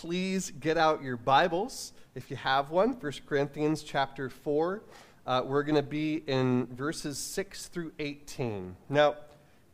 please 0.00 0.52
get 0.60 0.78
out 0.78 1.02
your 1.02 1.16
Bibles 1.16 1.92
if 2.14 2.30
you 2.30 2.36
have 2.36 2.70
one. 2.70 2.90
1 3.00 3.12
Corinthians 3.26 3.82
chapter 3.82 4.30
4. 4.30 4.80
Uh, 5.26 5.42
we're 5.44 5.64
going 5.64 5.74
to 5.74 5.82
be 5.82 6.22
in 6.28 6.66
verses 6.66 7.18
6 7.18 7.66
through 7.66 7.90
18. 7.98 8.76
Now, 8.88 9.16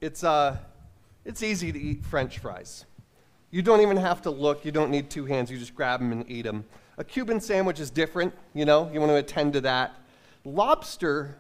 it's, 0.01 0.25
uh, 0.25 0.57
it's 1.27 1.43
easy 1.43 1.73
to 1.73 1.79
eat 1.79 2.07
French 2.07 2.39
fries. 2.39 2.87
You 3.51 3.61
don't 3.61 3.83
even 3.83 3.99
have 3.99 4.23
to 4.23 4.31
look, 4.31 4.65
you 4.65 4.73
don't 4.73 4.91
need 4.91 5.11
two 5.11 5.27
hands, 5.27 5.51
you 5.51 5.59
just 5.59 5.75
grab 5.75 6.01
them 6.01 6.11
and 6.11 6.25
eat 6.31 6.47
them. 6.47 6.65
A 6.97 7.05
Cuban 7.05 7.39
sandwich 7.39 7.79
is 7.79 7.91
different, 7.91 8.33
you 8.55 8.65
know, 8.65 8.91
you 8.95 9.01
want 9.01 9.11
to 9.11 9.17
attend 9.17 9.53
to 9.53 9.61
that. 9.61 9.95
Lobster 10.47 11.37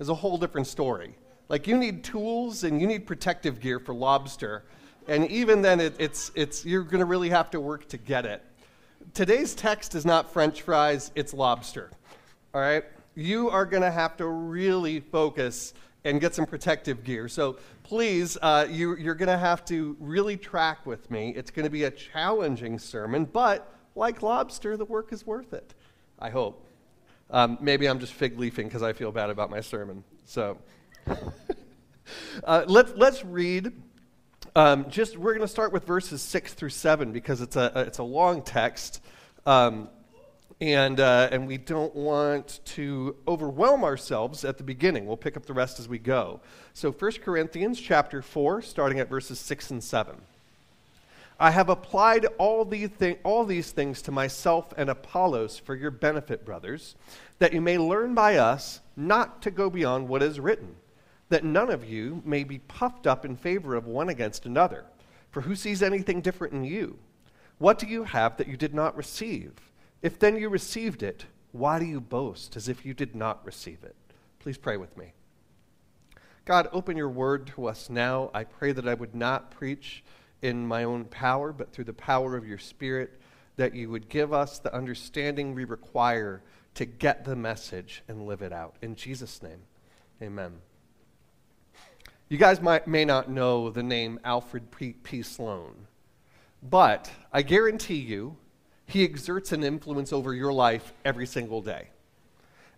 is 0.00 0.08
a 0.08 0.14
whole 0.16 0.36
different 0.36 0.66
story. 0.66 1.14
Like, 1.48 1.68
you 1.68 1.78
need 1.78 2.02
tools 2.02 2.64
and 2.64 2.80
you 2.80 2.88
need 2.88 3.06
protective 3.06 3.60
gear 3.60 3.78
for 3.78 3.94
lobster 3.94 4.64
and 5.10 5.28
even 5.28 5.60
then, 5.60 5.80
it, 5.80 5.96
it's, 5.98 6.30
it's, 6.36 6.64
you're 6.64 6.84
going 6.84 7.00
to 7.00 7.04
really 7.04 7.30
have 7.30 7.50
to 7.50 7.60
work 7.60 7.88
to 7.88 7.98
get 7.98 8.24
it. 8.24 8.44
Today's 9.12 9.56
text 9.56 9.96
is 9.96 10.06
not 10.06 10.32
French 10.32 10.62
fries, 10.62 11.10
it's 11.16 11.34
lobster. 11.34 11.90
All 12.54 12.60
right? 12.60 12.84
You 13.16 13.50
are 13.50 13.66
going 13.66 13.82
to 13.82 13.90
have 13.90 14.16
to 14.18 14.26
really 14.28 15.00
focus 15.00 15.74
and 16.04 16.20
get 16.20 16.36
some 16.36 16.46
protective 16.46 17.02
gear. 17.02 17.26
So 17.26 17.56
please, 17.82 18.38
uh, 18.40 18.68
you, 18.70 18.96
you're 18.98 19.16
going 19.16 19.28
to 19.28 19.36
have 19.36 19.64
to 19.64 19.96
really 19.98 20.36
track 20.36 20.86
with 20.86 21.10
me. 21.10 21.34
It's 21.34 21.50
going 21.50 21.64
to 21.64 21.70
be 21.70 21.84
a 21.84 21.90
challenging 21.90 22.78
sermon, 22.78 23.24
but 23.24 23.74
like 23.96 24.22
lobster, 24.22 24.76
the 24.76 24.84
work 24.84 25.12
is 25.12 25.26
worth 25.26 25.52
it. 25.52 25.74
I 26.20 26.30
hope. 26.30 26.64
Um, 27.30 27.58
maybe 27.60 27.88
I'm 27.88 27.98
just 27.98 28.12
fig 28.12 28.38
leafing 28.38 28.68
because 28.68 28.84
I 28.84 28.92
feel 28.92 29.10
bad 29.10 29.28
about 29.28 29.50
my 29.50 29.60
sermon. 29.60 30.04
So 30.24 30.56
uh, 32.44 32.62
let, 32.68 32.96
let's 32.96 33.24
read 33.24 33.72
um, 34.56 34.90
just 34.90 35.16
we're 35.16 35.32
going 35.32 35.46
to 35.46 35.48
start 35.48 35.72
with 35.72 35.84
verses 35.84 36.20
six 36.20 36.52
through 36.54 36.70
seven 36.70 37.12
because 37.12 37.40
it's 37.40 37.56
a 37.56 37.72
it's 37.86 37.98
a 37.98 38.02
long 38.02 38.42
text, 38.42 39.00
um, 39.46 39.88
and 40.60 40.98
uh, 40.98 41.28
and 41.30 41.46
we 41.46 41.56
don't 41.56 41.94
want 41.94 42.60
to 42.64 43.16
overwhelm 43.28 43.84
ourselves 43.84 44.44
at 44.44 44.58
the 44.58 44.64
beginning. 44.64 45.06
We'll 45.06 45.16
pick 45.16 45.36
up 45.36 45.46
the 45.46 45.52
rest 45.52 45.78
as 45.78 45.88
we 45.88 45.98
go. 45.98 46.40
So 46.74 46.90
1 46.90 47.12
Corinthians 47.22 47.80
chapter 47.80 48.22
four, 48.22 48.60
starting 48.60 48.98
at 48.98 49.08
verses 49.08 49.38
six 49.38 49.70
and 49.70 49.82
seven. 49.82 50.16
I 51.38 51.52
have 51.52 51.70
applied 51.70 52.26
all 52.36 52.66
these, 52.66 52.90
thi- 52.90 53.16
all 53.22 53.46
these 53.46 53.70
things 53.70 54.02
to 54.02 54.12
myself 54.12 54.74
and 54.76 54.90
Apollos 54.90 55.58
for 55.58 55.74
your 55.74 55.90
benefit, 55.90 56.44
brothers, 56.44 56.96
that 57.38 57.54
you 57.54 57.62
may 57.62 57.78
learn 57.78 58.14
by 58.14 58.36
us 58.36 58.80
not 58.94 59.40
to 59.42 59.50
go 59.50 59.70
beyond 59.70 60.08
what 60.08 60.22
is 60.22 60.38
written 60.38 60.76
that 61.30 61.44
none 61.44 61.70
of 61.70 61.88
you 61.88 62.22
may 62.24 62.44
be 62.44 62.58
puffed 62.58 63.06
up 63.06 63.24
in 63.24 63.36
favor 63.36 63.74
of 63.74 63.86
one 63.86 64.08
against 64.08 64.44
another. 64.44 64.84
For 65.30 65.40
who 65.40 65.54
sees 65.54 65.82
anything 65.82 66.20
different 66.20 66.52
in 66.52 66.64
you? 66.64 66.98
What 67.58 67.78
do 67.78 67.86
you 67.86 68.04
have 68.04 68.36
that 68.36 68.48
you 68.48 68.56
did 68.56 68.74
not 68.74 68.96
receive? 68.96 69.52
If 70.02 70.18
then 70.18 70.36
you 70.36 70.48
received 70.48 71.02
it, 71.02 71.24
why 71.52 71.78
do 71.78 71.84
you 71.84 72.00
boast 72.00 72.56
as 72.56 72.68
if 72.68 72.84
you 72.84 72.94
did 72.94 73.14
not 73.14 73.44
receive 73.44 73.82
it? 73.84 73.94
Please 74.40 74.58
pray 74.58 74.76
with 74.76 74.96
me. 74.96 75.12
God, 76.44 76.68
open 76.72 76.96
your 76.96 77.08
word 77.08 77.46
to 77.48 77.66
us 77.66 77.88
now. 77.90 78.30
I 78.34 78.44
pray 78.44 78.72
that 78.72 78.88
I 78.88 78.94
would 78.94 79.14
not 79.14 79.50
preach 79.50 80.02
in 80.42 80.66
my 80.66 80.84
own 80.84 81.04
power, 81.04 81.52
but 81.52 81.72
through 81.72 81.84
the 81.84 81.92
power 81.92 82.36
of 82.36 82.46
your 82.46 82.58
Spirit, 82.58 83.20
that 83.56 83.74
you 83.74 83.90
would 83.90 84.08
give 84.08 84.32
us 84.32 84.58
the 84.58 84.74
understanding 84.74 85.54
we 85.54 85.64
require 85.64 86.42
to 86.74 86.86
get 86.86 87.24
the 87.24 87.36
message 87.36 88.02
and 88.08 88.26
live 88.26 88.42
it 88.42 88.52
out. 88.52 88.76
In 88.80 88.96
Jesus' 88.96 89.42
name, 89.42 89.60
amen. 90.22 90.60
You 92.30 92.38
guys 92.38 92.60
might, 92.60 92.86
may 92.86 93.04
not 93.04 93.28
know 93.28 93.70
the 93.70 93.82
name 93.82 94.20
Alfred 94.22 94.70
P. 94.70 94.92
P. 94.92 95.20
Sloan, 95.20 95.74
but 96.62 97.10
I 97.32 97.42
guarantee 97.42 97.96
you 97.96 98.36
he 98.86 99.02
exerts 99.02 99.50
an 99.50 99.64
influence 99.64 100.12
over 100.12 100.32
your 100.32 100.52
life 100.52 100.92
every 101.04 101.26
single 101.26 101.60
day. 101.60 101.88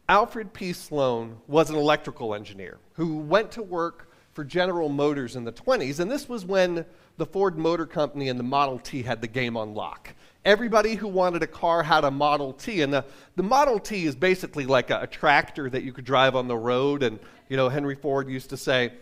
Alfred 0.08 0.55
P. 0.55 0.73
Sloan 0.73 1.36
was 1.48 1.69
an 1.69 1.77
electrical 1.77 2.34
engineer 2.34 2.78
who 2.95 3.18
went 3.18 3.52
to 3.52 3.62
work 3.62 4.11
for 4.33 4.42
General 4.42 4.89
Motors 4.89 5.36
in 5.36 5.45
the 5.45 5.52
20s, 5.52 6.01
and 6.01 6.11
this 6.11 6.30
was 6.30 6.46
when 6.46 6.86
the 7.18 7.27
Ford 7.27 7.58
Motor 7.58 7.85
Company 7.85 8.30
and 8.30 8.41
the 8.41 8.45
Model 8.45 8.79
T 8.79 9.02
had 9.02 9.20
the 9.20 9.29
game 9.29 9.58
on 9.58 9.74
lock. 9.74 10.14
Everybody 10.46 10.95
who 10.95 11.08
wanted 11.08 11.42
a 11.42 11.46
car 11.46 11.83
had 11.83 12.05
a 12.05 12.11
Model 12.11 12.55
T, 12.55 12.80
and 12.80 12.91
the, 12.91 13.05
the 13.36 13.42
Model 13.42 13.79
T 13.79 14.07
is 14.07 14.17
basically 14.17 14.64
like 14.64 14.89
a, 14.89 15.01
a 15.02 15.07
tractor 15.07 15.68
that 15.68 15.83
you 15.83 15.92
could 15.92 16.07
drive 16.07 16.36
on 16.36 16.48
the 16.48 16.57
road. 16.57 17.02
And, 17.02 17.18
you 17.51 17.58
know, 17.58 17.68
Henry 17.68 17.95
Ford 17.95 18.30
used 18.30 18.48
to 18.48 18.57
say, 18.57 18.92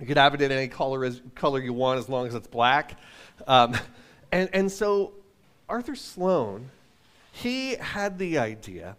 you 0.00 0.06
could 0.06 0.16
have 0.16 0.34
it 0.34 0.40
in 0.40 0.50
any 0.50 0.68
color, 0.68 1.04
as, 1.04 1.20
color 1.34 1.60
you 1.60 1.72
want 1.72 1.98
as 1.98 2.08
long 2.08 2.26
as 2.26 2.34
it's 2.34 2.48
black. 2.48 2.98
Um, 3.46 3.76
and, 4.32 4.48
and 4.52 4.72
so 4.72 5.12
Arthur 5.68 5.94
Sloan, 5.94 6.70
he 7.32 7.76
had 7.76 8.18
the 8.18 8.38
idea, 8.38 8.96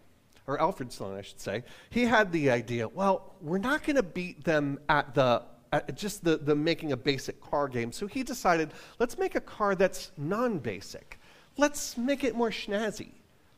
or 0.48 0.62
Alfred 0.62 0.94
Sloan, 0.94 1.18
I 1.18 1.22
should 1.22 1.40
say, 1.40 1.64
he 1.90 2.06
had 2.06 2.32
the 2.32 2.52
idea, 2.52 2.88
well, 2.88 3.34
we're 3.42 3.58
not 3.58 3.84
going 3.84 3.96
to 3.96 4.04
beat 4.04 4.44
them 4.44 4.80
at 4.88 5.14
the 5.16 5.44
at 5.74 5.96
just 5.96 6.24
the, 6.24 6.38
the 6.38 6.54
making 6.54 6.92
a 6.92 6.98
basic 6.98 7.40
car 7.42 7.68
game. 7.68 7.94
So 7.94 8.06
he 8.06 8.24
decided, 8.24 8.72
let's 9.00 9.18
make 9.18 9.36
a 9.36 9.42
car 9.42 9.74
that's 9.74 10.12
non 10.18 10.60
basic. 10.60 11.18
Let's 11.58 11.98
make 11.98 12.26
it 12.26 12.36
more 12.36 12.50
snazzy. 12.50 13.12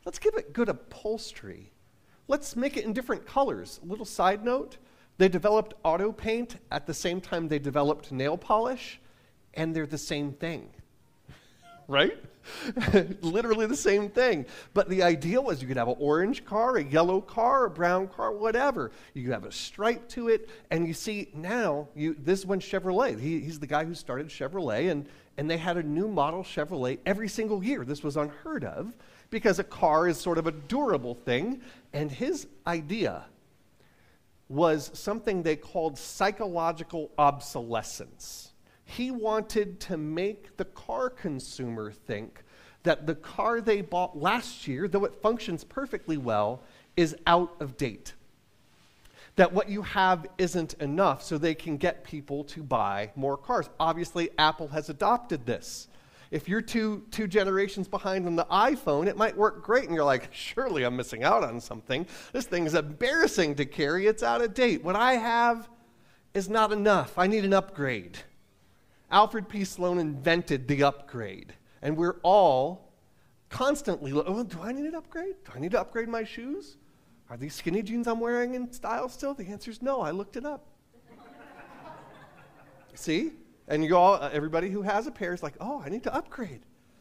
Let's 0.04 0.18
give 0.18 0.34
it 0.34 0.52
good 0.52 0.68
upholstery. 0.68 1.72
Let's 2.28 2.56
make 2.56 2.76
it 2.76 2.84
in 2.84 2.92
different 2.92 3.26
colors. 3.26 3.80
A 3.82 3.86
little 3.86 4.04
side 4.04 4.44
note 4.44 4.76
they 5.18 5.28
developed 5.28 5.74
auto 5.84 6.12
paint 6.12 6.56
at 6.70 6.86
the 6.86 6.94
same 6.94 7.20
time 7.20 7.48
they 7.48 7.58
developed 7.58 8.10
nail 8.10 8.36
polish, 8.36 9.00
and 9.54 9.74
they're 9.74 9.86
the 9.86 9.98
same 9.98 10.32
thing. 10.32 10.68
right? 11.86 12.16
Literally 13.20 13.66
the 13.66 13.76
same 13.76 14.08
thing. 14.08 14.46
But 14.72 14.88
the 14.88 15.02
idea 15.02 15.40
was 15.40 15.62
you 15.62 15.68
could 15.68 15.76
have 15.76 15.88
an 15.88 15.96
orange 15.98 16.44
car, 16.44 16.76
a 16.76 16.84
yellow 16.84 17.20
car, 17.20 17.66
a 17.66 17.70
brown 17.70 18.08
car, 18.08 18.32
whatever. 18.32 18.90
You 19.14 19.24
could 19.24 19.32
have 19.32 19.44
a 19.44 19.52
stripe 19.52 20.08
to 20.10 20.28
it. 20.28 20.48
And 20.70 20.86
you 20.86 20.94
see, 20.94 21.28
now, 21.34 21.88
you, 21.94 22.16
this 22.18 22.40
is 22.40 22.46
when 22.46 22.60
Chevrolet, 22.60 23.18
he, 23.18 23.40
he's 23.40 23.60
the 23.60 23.66
guy 23.66 23.84
who 23.84 23.94
started 23.94 24.28
Chevrolet, 24.28 24.90
and, 24.90 25.06
and 25.38 25.50
they 25.50 25.56
had 25.56 25.76
a 25.76 25.82
new 25.82 26.08
model 26.08 26.42
Chevrolet 26.42 26.98
every 27.06 27.28
single 27.28 27.62
year. 27.62 27.84
This 27.84 28.02
was 28.02 28.16
unheard 28.16 28.64
of 28.64 28.94
because 29.30 29.58
a 29.58 29.64
car 29.64 30.08
is 30.08 30.18
sort 30.18 30.38
of 30.38 30.46
a 30.46 30.52
durable 30.52 31.14
thing. 31.14 31.60
And 31.92 32.10
his 32.10 32.46
idea 32.66 33.24
was 34.54 34.90
something 34.94 35.42
they 35.42 35.56
called 35.56 35.98
psychological 35.98 37.10
obsolescence. 37.18 38.52
He 38.84 39.10
wanted 39.10 39.80
to 39.80 39.96
make 39.96 40.56
the 40.56 40.64
car 40.64 41.10
consumer 41.10 41.90
think 41.90 42.44
that 42.84 43.06
the 43.06 43.16
car 43.16 43.60
they 43.60 43.80
bought 43.80 44.16
last 44.16 44.68
year, 44.68 44.86
though 44.86 45.04
it 45.04 45.20
functions 45.20 45.64
perfectly 45.64 46.16
well, 46.16 46.62
is 46.96 47.16
out 47.26 47.56
of 47.60 47.76
date. 47.76 48.12
That 49.36 49.52
what 49.52 49.68
you 49.68 49.82
have 49.82 50.26
isn't 50.38 50.74
enough, 50.74 51.24
so 51.24 51.36
they 51.36 51.54
can 51.54 51.76
get 51.76 52.04
people 52.04 52.44
to 52.44 52.62
buy 52.62 53.10
more 53.16 53.36
cars. 53.36 53.68
Obviously, 53.80 54.30
Apple 54.38 54.68
has 54.68 54.88
adopted 54.88 55.46
this. 55.46 55.88
If 56.34 56.48
you're 56.48 56.60
two, 56.60 57.04
two 57.12 57.28
generations 57.28 57.86
behind 57.86 58.26
on 58.26 58.34
the 58.34 58.44
iPhone, 58.46 59.06
it 59.06 59.16
might 59.16 59.36
work 59.36 59.62
great, 59.62 59.84
and 59.84 59.94
you're 59.94 60.02
like, 60.02 60.30
surely 60.32 60.82
I'm 60.82 60.96
missing 60.96 61.22
out 61.22 61.44
on 61.44 61.60
something. 61.60 62.08
This 62.32 62.44
thing's 62.44 62.74
embarrassing 62.74 63.54
to 63.54 63.64
carry, 63.64 64.08
it's 64.08 64.24
out 64.24 64.42
of 64.42 64.52
date. 64.52 64.82
What 64.82 64.96
I 64.96 65.12
have 65.12 65.68
is 66.34 66.48
not 66.48 66.72
enough. 66.72 67.16
I 67.16 67.28
need 67.28 67.44
an 67.44 67.52
upgrade. 67.52 68.18
Alfred 69.12 69.48
P. 69.48 69.62
Sloan 69.64 70.00
invented 70.00 70.66
the 70.66 70.82
upgrade, 70.82 71.54
and 71.82 71.96
we're 71.96 72.18
all 72.24 72.92
constantly, 73.48 74.10
oh, 74.12 74.42
do 74.42 74.60
I 74.60 74.72
need 74.72 74.86
an 74.86 74.96
upgrade? 74.96 75.36
Do 75.44 75.52
I 75.54 75.60
need 75.60 75.70
to 75.70 75.80
upgrade 75.80 76.08
my 76.08 76.24
shoes? 76.24 76.78
Are 77.30 77.36
these 77.36 77.54
skinny 77.54 77.80
jeans 77.80 78.08
I'm 78.08 78.18
wearing 78.18 78.56
in 78.56 78.72
style 78.72 79.08
still? 79.08 79.34
The 79.34 79.46
answer 79.46 79.70
is 79.70 79.80
no. 79.80 80.00
I 80.00 80.10
looked 80.10 80.36
it 80.36 80.44
up. 80.44 80.66
See? 82.94 83.34
And 83.68 83.84
you 83.84 83.96
all, 83.96 84.14
uh, 84.14 84.30
everybody 84.32 84.70
who 84.70 84.82
has 84.82 85.06
a 85.06 85.10
pair 85.10 85.32
is 85.32 85.42
like, 85.42 85.54
oh, 85.60 85.82
I 85.84 85.88
need 85.88 86.02
to 86.04 86.14
upgrade. 86.14 86.60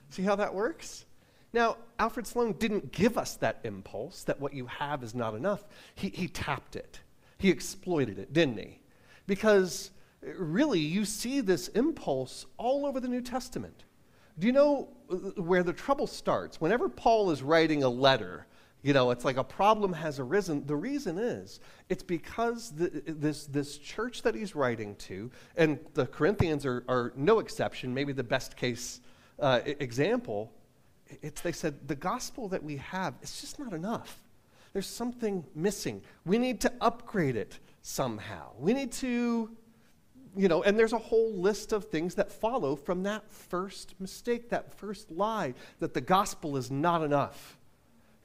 See 0.09 0.23
how 0.23 0.35
that 0.35 0.53
works? 0.53 1.05
Now, 1.51 1.77
Alfred 1.99 2.25
Sloan 2.25 2.53
didn't 2.53 2.91
give 2.91 3.17
us 3.17 3.35
that 3.37 3.59
impulse 3.63 4.23
that 4.23 4.39
what 4.39 4.53
you 4.53 4.65
have 4.65 5.03
is 5.03 5.13
not 5.13 5.35
enough. 5.35 5.65
He, 5.95 6.09
he 6.09 6.27
tapped 6.27 6.75
it, 6.75 6.99
he 7.37 7.49
exploited 7.49 8.17
it, 8.17 8.33
didn't 8.33 8.57
he? 8.57 8.79
Because 9.27 9.91
uh, 10.25 10.33
really, 10.35 10.79
you 10.79 11.05
see 11.05 11.41
this 11.41 11.67
impulse 11.69 12.45
all 12.57 12.85
over 12.85 12.99
the 12.99 13.07
New 13.07 13.21
Testament. 13.21 13.83
Do 14.39 14.47
you 14.47 14.53
know 14.53 14.89
uh, 15.11 15.41
where 15.41 15.63
the 15.63 15.73
trouble 15.73 16.07
starts? 16.07 16.59
Whenever 16.59 16.89
Paul 16.89 17.29
is 17.29 17.43
writing 17.43 17.83
a 17.83 17.89
letter, 17.89 18.47
you 18.83 18.93
know, 18.93 19.11
it's 19.11 19.23
like 19.23 19.37
a 19.37 19.43
problem 19.43 19.93
has 19.93 20.19
arisen. 20.19 20.65
The 20.65 20.75
reason 20.75 21.17
is 21.17 21.61
it's 21.89 22.03
because 22.03 22.71
the, 22.71 23.01
this, 23.07 23.45
this 23.45 23.77
church 23.77 24.21
that 24.23 24.35
he's 24.35 24.55
writing 24.55 24.95
to, 24.97 25.31
and 25.55 25.79
the 25.93 26.05
Corinthians 26.05 26.65
are, 26.65 26.83
are 26.89 27.13
no 27.15 27.39
exception, 27.39 27.93
maybe 27.93 28.11
the 28.11 28.23
best 28.23 28.57
case 28.57 28.99
uh, 29.39 29.61
example, 29.65 30.51
it's 31.21 31.41
they 31.41 31.51
said 31.51 31.87
the 31.87 31.95
gospel 31.95 32.47
that 32.49 32.63
we 32.63 32.77
have 32.77 33.15
it's 33.21 33.41
just 33.41 33.57
not 33.57 33.73
enough. 33.73 34.19
There's 34.73 34.87
something 34.87 35.45
missing. 35.55 36.01
We 36.25 36.37
need 36.37 36.61
to 36.61 36.73
upgrade 36.81 37.35
it 37.35 37.59
somehow. 37.81 38.51
We 38.57 38.73
need 38.73 38.91
to 38.93 39.49
you 40.35 40.47
know, 40.47 40.63
and 40.63 40.77
there's 40.77 40.93
a 40.93 40.97
whole 40.97 41.31
list 41.33 41.73
of 41.73 41.85
things 41.85 42.15
that 42.15 42.31
follow 42.31 42.75
from 42.75 43.03
that 43.03 43.31
first 43.31 43.93
mistake, 43.99 44.49
that 44.49 44.73
first 44.73 45.11
lie, 45.11 45.53
that 45.79 45.93
the 45.93 46.01
gospel 46.01 46.57
is 46.57 46.71
not 46.71 47.03
enough. 47.03 47.57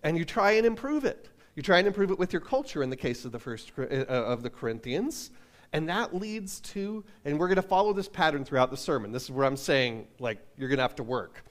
And 0.03 0.17
you 0.17 0.25
try 0.25 0.53
and 0.53 0.67
improve 0.67 1.05
it. 1.05 1.29
You 1.55 1.63
try 1.63 1.79
and 1.79 1.87
improve 1.87 2.11
it 2.11 2.19
with 2.19 2.33
your 2.33 2.41
culture 2.41 2.83
in 2.83 2.91
the 2.91 2.97
case 2.97 3.25
of 3.25 3.33
the 3.33 3.39
first 3.39 3.73
uh, 3.79 3.83
of 3.83 4.43
the 4.43 4.51
Corinthians. 4.51 5.31
And 5.73 5.89
that 5.89 6.15
leads 6.15 6.61
to, 6.61 7.05
and 7.25 7.39
we're 7.39 7.49
going 7.49 7.57
to 7.57 7.63
follow 7.63 7.93
this 7.93 8.09
pattern 8.09 8.45
throughout 8.45 8.71
the 8.71 8.77
sermon. 8.77 9.13
This 9.13 9.25
is 9.25 9.31
where 9.31 9.45
I'm 9.45 9.57
saying, 9.57 10.07
like, 10.19 10.39
you're 10.57 10.69
going 10.69 10.79
to 10.79 10.83
have 10.83 10.97
to 10.97 11.03
work. 11.03 11.45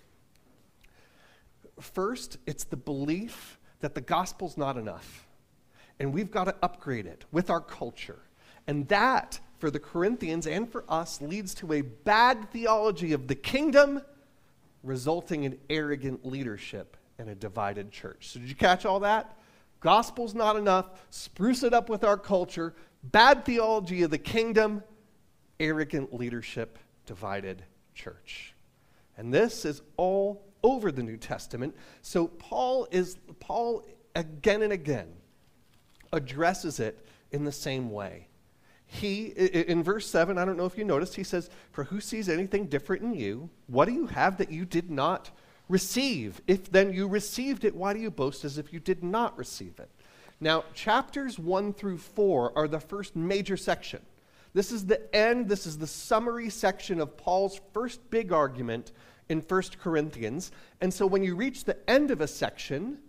First, 1.79 2.37
it's 2.47 2.63
the 2.63 2.77
belief 2.77 3.59
that 3.81 3.93
the 3.93 4.01
gospel's 4.01 4.57
not 4.57 4.77
enough. 4.77 5.27
And 5.99 6.13
we've 6.13 6.31
got 6.31 6.45
to 6.45 6.55
upgrade 6.63 7.05
it 7.05 7.25
with 7.31 7.49
our 7.49 7.61
culture. 7.61 8.19
And 8.65 8.87
that 8.87 9.39
for 9.59 9.69
the 9.69 9.79
Corinthians 9.79 10.47
and 10.47 10.71
for 10.71 10.83
us 10.89 11.21
leads 11.21 11.53
to 11.55 11.73
a 11.73 11.81
bad 11.81 12.49
theology 12.51 13.13
of 13.13 13.27
the 13.27 13.35
kingdom, 13.35 14.01
resulting 14.83 15.43
in 15.43 15.59
arrogant 15.69 16.25
leadership 16.25 16.96
and 17.19 17.29
a 17.29 17.35
divided 17.35 17.91
church. 17.91 18.29
So, 18.29 18.39
did 18.39 18.49
you 18.49 18.55
catch 18.55 18.85
all 18.85 18.99
that? 19.01 19.37
Gospel's 19.79 20.33
not 20.33 20.55
enough. 20.55 20.89
Spruce 21.09 21.63
it 21.63 21.73
up 21.73 21.89
with 21.89 22.03
our 22.03 22.17
culture. 22.17 22.73
Bad 23.03 23.45
theology 23.45 24.03
of 24.03 24.11
the 24.11 24.17
kingdom, 24.17 24.83
arrogant 25.59 26.13
leadership, 26.13 26.79
divided 27.05 27.63
church. 27.93 28.53
And 29.17 29.33
this 29.33 29.65
is 29.65 29.81
all 29.97 30.43
over 30.63 30.91
the 30.91 31.03
New 31.03 31.17
Testament. 31.17 31.75
So 32.01 32.27
Paul 32.27 32.87
is 32.91 33.17
Paul 33.39 33.85
again 34.15 34.63
and 34.63 34.73
again 34.73 35.13
addresses 36.11 36.79
it 36.79 37.05
in 37.31 37.43
the 37.43 37.51
same 37.51 37.91
way 37.91 38.27
he, 38.89 39.25
in 39.25 39.83
verse 39.83 40.07
7, 40.07 40.37
I 40.37 40.45
don't 40.45 40.55
know 40.55 40.65
if 40.65 40.77
you 40.77 40.85
noticed, 40.85 41.15
he 41.15 41.23
says, 41.23 41.49
For 41.71 41.83
who 41.83 41.99
sees 41.99 42.29
anything 42.29 42.67
different 42.67 43.03
in 43.03 43.13
you? 43.13 43.49
What 43.67 43.85
do 43.85 43.93
you 43.93 44.07
have 44.07 44.37
that 44.37 44.49
you 44.49 44.63
did 44.63 44.89
not 44.89 45.29
receive? 45.69 46.41
If 46.47 46.71
then 46.71 46.93
you 46.93 47.07
received 47.07 47.65
it, 47.65 47.75
why 47.75 47.93
do 47.93 47.99
you 47.99 48.11
boast 48.11 48.45
as 48.45 48.57
if 48.57 48.71
you 48.71 48.79
did 48.79 49.03
not 49.03 49.37
receive 49.37 49.79
it? 49.79 49.89
Now, 50.39 50.65
chapters 50.73 51.39
1 51.39 51.73
through 51.73 51.97
4 51.97 52.57
are 52.57 52.67
the 52.67 52.79
first 52.79 53.15
major 53.15 53.57
section. 53.57 54.01
This 54.53 54.71
is 54.71 54.85
the 54.85 55.13
end, 55.15 55.49
this 55.49 55.65
is 55.65 55.77
the 55.77 55.87
summary 55.87 56.49
section 56.49 56.99
of 56.99 57.17
Paul's 57.17 57.59
first 57.73 58.07
big 58.09 58.31
argument 58.31 58.91
in 59.29 59.41
1 59.41 59.61
Corinthians. 59.81 60.51
And 60.79 60.93
so 60.93 61.05
when 61.05 61.23
you 61.23 61.35
reach 61.35 61.63
the 61.63 61.77
end 61.89 62.11
of 62.11 62.21
a 62.21 62.27
section, 62.27 62.99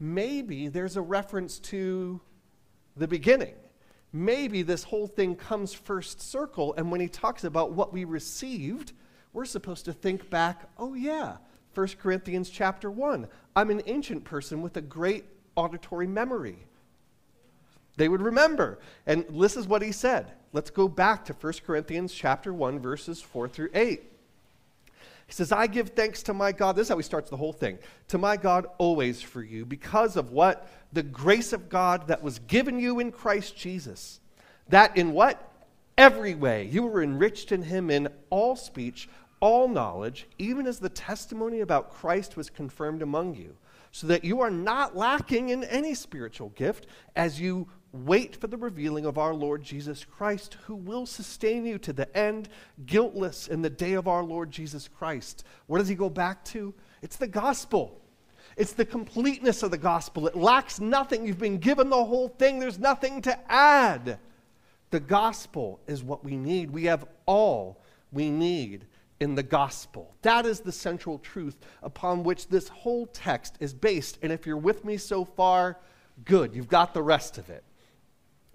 maybe 0.00 0.68
there's 0.68 0.96
a 0.96 1.02
reference 1.02 1.58
to 1.60 2.20
the 2.96 3.08
beginning 3.08 3.54
maybe 4.14 4.62
this 4.62 4.84
whole 4.84 5.08
thing 5.08 5.34
comes 5.34 5.74
first 5.74 6.22
circle, 6.22 6.72
and 6.78 6.90
when 6.90 7.00
he 7.00 7.08
talks 7.08 7.42
about 7.42 7.72
what 7.72 7.92
we 7.92 8.04
received, 8.04 8.92
we're 9.32 9.44
supposed 9.44 9.84
to 9.84 9.92
think 9.92 10.30
back, 10.30 10.68
oh, 10.78 10.94
yeah, 10.94 11.36
1 11.74 11.88
Corinthians 12.00 12.50
chapter 12.50 12.90
1. 12.90 13.26
I'm 13.56 13.70
an 13.70 13.82
ancient 13.86 14.24
person 14.24 14.62
with 14.62 14.76
a 14.76 14.80
great 14.80 15.24
auditory 15.56 16.06
memory. 16.06 16.66
They 17.96 18.08
would 18.08 18.22
remember. 18.22 18.78
And 19.06 19.24
this 19.30 19.56
is 19.56 19.66
what 19.66 19.82
he 19.82 19.92
said. 19.92 20.32
Let's 20.52 20.70
go 20.70 20.88
back 20.88 21.24
to 21.26 21.32
1 21.32 21.52
Corinthians 21.66 22.12
chapter 22.12 22.52
1, 22.52 22.80
verses 22.80 23.20
4 23.20 23.48
through 23.48 23.70
8. 23.74 24.02
He 25.26 25.32
says, 25.32 25.52
I 25.52 25.66
give 25.66 25.90
thanks 25.90 26.22
to 26.24 26.34
my 26.34 26.52
God. 26.52 26.76
This 26.76 26.86
is 26.86 26.88
how 26.90 26.96
he 26.96 27.02
starts 27.02 27.30
the 27.30 27.36
whole 27.36 27.52
thing. 27.52 27.78
To 28.08 28.18
my 28.18 28.36
God 28.36 28.66
always 28.78 29.22
for 29.22 29.42
you, 29.42 29.64
because 29.64 30.16
of 30.16 30.32
what? 30.32 30.68
The 30.92 31.02
grace 31.02 31.52
of 31.52 31.68
God 31.68 32.08
that 32.08 32.22
was 32.22 32.40
given 32.40 32.78
you 32.78 33.00
in 33.00 33.10
Christ 33.10 33.56
Jesus. 33.56 34.20
That 34.68 34.96
in 34.96 35.12
what? 35.12 35.50
Every 35.96 36.34
way 36.34 36.64
you 36.64 36.82
were 36.82 37.02
enriched 37.02 37.52
in 37.52 37.62
him 37.62 37.90
in 37.90 38.08
all 38.28 38.56
speech, 38.56 39.08
all 39.40 39.68
knowledge, 39.68 40.26
even 40.38 40.66
as 40.66 40.78
the 40.78 40.88
testimony 40.88 41.60
about 41.60 41.92
Christ 41.92 42.36
was 42.36 42.50
confirmed 42.50 43.02
among 43.02 43.34
you, 43.34 43.56
so 43.92 44.06
that 44.06 44.24
you 44.24 44.40
are 44.40 44.50
not 44.50 44.96
lacking 44.96 45.50
in 45.50 45.64
any 45.64 45.94
spiritual 45.94 46.50
gift 46.50 46.86
as 47.14 47.40
you 47.40 47.68
Wait 47.94 48.34
for 48.34 48.48
the 48.48 48.56
revealing 48.56 49.06
of 49.06 49.18
our 49.18 49.32
Lord 49.32 49.62
Jesus 49.62 50.04
Christ, 50.04 50.56
who 50.66 50.74
will 50.74 51.06
sustain 51.06 51.64
you 51.64 51.78
to 51.78 51.92
the 51.92 52.14
end, 52.18 52.48
guiltless 52.86 53.46
in 53.46 53.62
the 53.62 53.70
day 53.70 53.92
of 53.92 54.08
our 54.08 54.24
Lord 54.24 54.50
Jesus 54.50 54.88
Christ. 54.88 55.44
What 55.68 55.78
does 55.78 55.86
he 55.86 55.94
go 55.94 56.10
back 56.10 56.44
to? 56.46 56.74
It's 57.02 57.14
the 57.14 57.28
gospel. 57.28 58.00
It's 58.56 58.72
the 58.72 58.84
completeness 58.84 59.62
of 59.62 59.70
the 59.70 59.78
gospel. 59.78 60.26
It 60.26 60.34
lacks 60.34 60.80
nothing. 60.80 61.24
You've 61.24 61.38
been 61.38 61.58
given 61.58 61.88
the 61.88 62.04
whole 62.04 62.30
thing, 62.30 62.58
there's 62.58 62.80
nothing 62.80 63.22
to 63.22 63.52
add. 63.52 64.18
The 64.90 65.00
gospel 65.00 65.78
is 65.86 66.02
what 66.02 66.24
we 66.24 66.36
need. 66.36 66.72
We 66.72 66.86
have 66.86 67.06
all 67.26 67.80
we 68.10 68.28
need 68.28 68.86
in 69.20 69.34
the 69.34 69.42
gospel. 69.42 70.14
That 70.22 70.46
is 70.46 70.60
the 70.60 70.72
central 70.72 71.18
truth 71.18 71.56
upon 71.82 72.24
which 72.24 72.48
this 72.48 72.68
whole 72.68 73.06
text 73.06 73.56
is 73.60 73.72
based. 73.72 74.18
And 74.22 74.32
if 74.32 74.46
you're 74.46 74.56
with 74.56 74.84
me 74.84 74.96
so 74.96 75.24
far, 75.24 75.78
good. 76.24 76.54
You've 76.54 76.68
got 76.68 76.94
the 76.94 77.02
rest 77.02 77.38
of 77.38 77.48
it. 77.50 77.64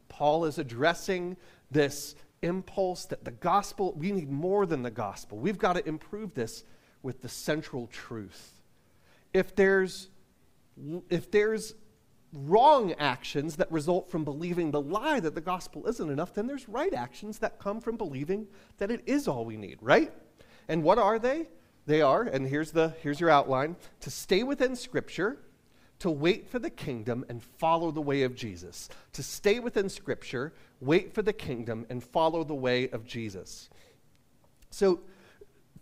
Paul 0.09 0.45
is 0.45 0.57
addressing 0.57 1.37
this 1.71 2.15
impulse 2.41 3.05
that 3.05 3.23
the 3.25 3.31
gospel, 3.31 3.93
we 3.97 4.11
need 4.11 4.29
more 4.29 4.65
than 4.65 4.81
the 4.83 4.91
gospel. 4.91 5.37
We've 5.37 5.57
got 5.57 5.73
to 5.73 5.87
improve 5.87 6.33
this 6.33 6.63
with 7.03 7.21
the 7.21 7.29
central 7.29 7.87
truth. 7.87 8.61
If 9.33 9.55
there's, 9.55 10.09
if 11.09 11.31
there's 11.31 11.75
wrong 12.33 12.93
actions 12.93 13.55
that 13.55 13.71
result 13.71 14.09
from 14.09 14.23
believing 14.23 14.71
the 14.71 14.81
lie 14.81 15.19
that 15.19 15.35
the 15.35 15.41
gospel 15.41 15.87
isn't 15.87 16.09
enough, 16.09 16.33
then 16.33 16.47
there's 16.47 16.67
right 16.69 16.93
actions 16.93 17.39
that 17.39 17.59
come 17.59 17.81
from 17.81 17.97
believing 17.97 18.47
that 18.77 18.91
it 18.91 19.01
is 19.05 19.27
all 19.27 19.45
we 19.45 19.57
need, 19.57 19.77
right? 19.81 20.11
And 20.69 20.83
what 20.83 20.97
are 20.97 21.19
they? 21.19 21.47
They 21.87 22.01
are, 22.01 22.21
and 22.21 22.47
here's, 22.47 22.71
the, 22.71 22.93
here's 23.01 23.19
your 23.19 23.31
outline 23.31 23.75
to 24.01 24.11
stay 24.11 24.43
within 24.43 24.75
Scripture 24.75 25.39
to 25.99 26.09
wait 26.09 26.47
for 26.47 26.59
the 26.59 26.69
kingdom 26.69 27.25
and 27.29 27.43
follow 27.43 27.91
the 27.91 28.01
way 28.01 28.23
of 28.23 28.35
Jesus, 28.35 28.89
to 29.13 29.23
stay 29.23 29.59
within 29.59 29.89
Scripture, 29.89 30.53
wait 30.79 31.13
for 31.13 31.21
the 31.21 31.33
kingdom, 31.33 31.85
and 31.89 32.03
follow 32.03 32.43
the 32.43 32.55
way 32.55 32.89
of 32.89 33.05
Jesus. 33.05 33.69
So, 34.69 35.01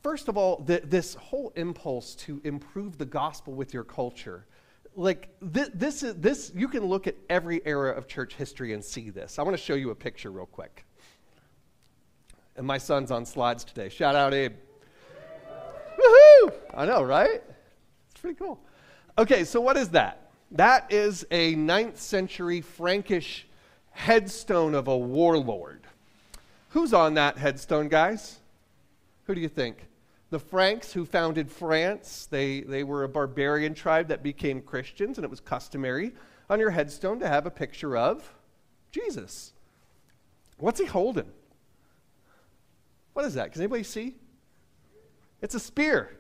first 0.02 0.28
of 0.28 0.38
all, 0.38 0.64
the, 0.66 0.82
this 0.84 1.14
whole 1.16 1.54
impulse 1.56 2.16
to 2.16 2.42
improve 2.44 2.98
the 2.98 3.06
gospel 3.06 3.54
with 3.54 3.74
your 3.74 3.84
culture, 3.84 4.48
like 4.96 5.30
this, 5.42 5.70
this 5.76 6.02
is 6.02 6.16
this 6.16 6.52
you 6.56 6.68
can 6.68 6.84
look 6.86 7.06
at 7.06 7.16
every 7.30 7.62
era 7.66 7.92
of 7.92 8.08
church 8.08 8.34
history 8.34 8.74
and 8.74 8.84
see 8.84 9.12
this. 9.12 9.38
I 9.38 9.44
want 9.44 9.56
to 9.56 9.62
show 9.62 9.76
you 9.76 9.92
a 9.92 9.96
picture 9.96 10.32
real 10.32 10.48
quick. 10.48 10.86
And 12.56 12.66
my 12.66 12.80
son's 12.80 13.12
on 13.12 13.24
slides 13.24 13.64
today. 13.64 13.90
Shout 13.90 14.16
out, 14.16 14.34
Abe. 14.34 14.54
Woohoo! 16.42 16.54
I 16.74 16.86
know, 16.86 17.04
right? 17.04 17.42
It's 18.12 18.22
pretty 18.22 18.36
cool. 18.36 18.60
Okay, 19.18 19.44
so 19.44 19.62
what 19.62 19.78
is 19.78 19.90
that? 19.90 20.32
That 20.52 20.92
is 20.92 21.26
a 21.32 21.56
9th 21.56 21.98
century 21.98 22.62
Frankish 22.62 23.48
headstone 23.92 24.76
of 24.76 24.88
a 24.88 24.98
warlord. 24.98 25.82
Who's 26.70 26.94
on 26.94 27.16
that 27.16 27.38
headstone, 27.38 27.88
guys? 27.88 28.40
Who 29.26 29.36
do 29.36 29.42
you 29.42 29.50
think? 29.50 29.88
The 30.30 30.40
Franks 30.40 30.94
who 30.94 31.06
founded 31.06 31.50
France, 31.50 32.28
they, 32.30 32.62
they 32.62 32.84
were 32.84 33.04
a 33.04 33.10
barbarian 33.10 33.74
tribe 33.74 34.10
that 34.10 34.24
became 34.24 34.62
Christians, 34.62 35.18
and 35.18 35.26
it 35.26 35.30
was 35.30 35.40
customary 35.40 36.14
on 36.50 36.60
your 36.60 36.70
headstone 36.70 37.20
to 37.20 37.28
have 37.28 37.46
a 37.46 37.52
picture 37.52 37.98
of 37.98 38.30
Jesus. 38.92 39.54
What's 40.58 40.80
he 40.80 40.86
holding? 40.86 41.32
What 43.14 43.26
is 43.26 43.34
that? 43.36 43.52
Can 43.52 43.62
anybody 43.62 43.84
see? 43.84 44.16
It's 45.42 45.56
a 45.56 45.60
spear. 45.60 46.18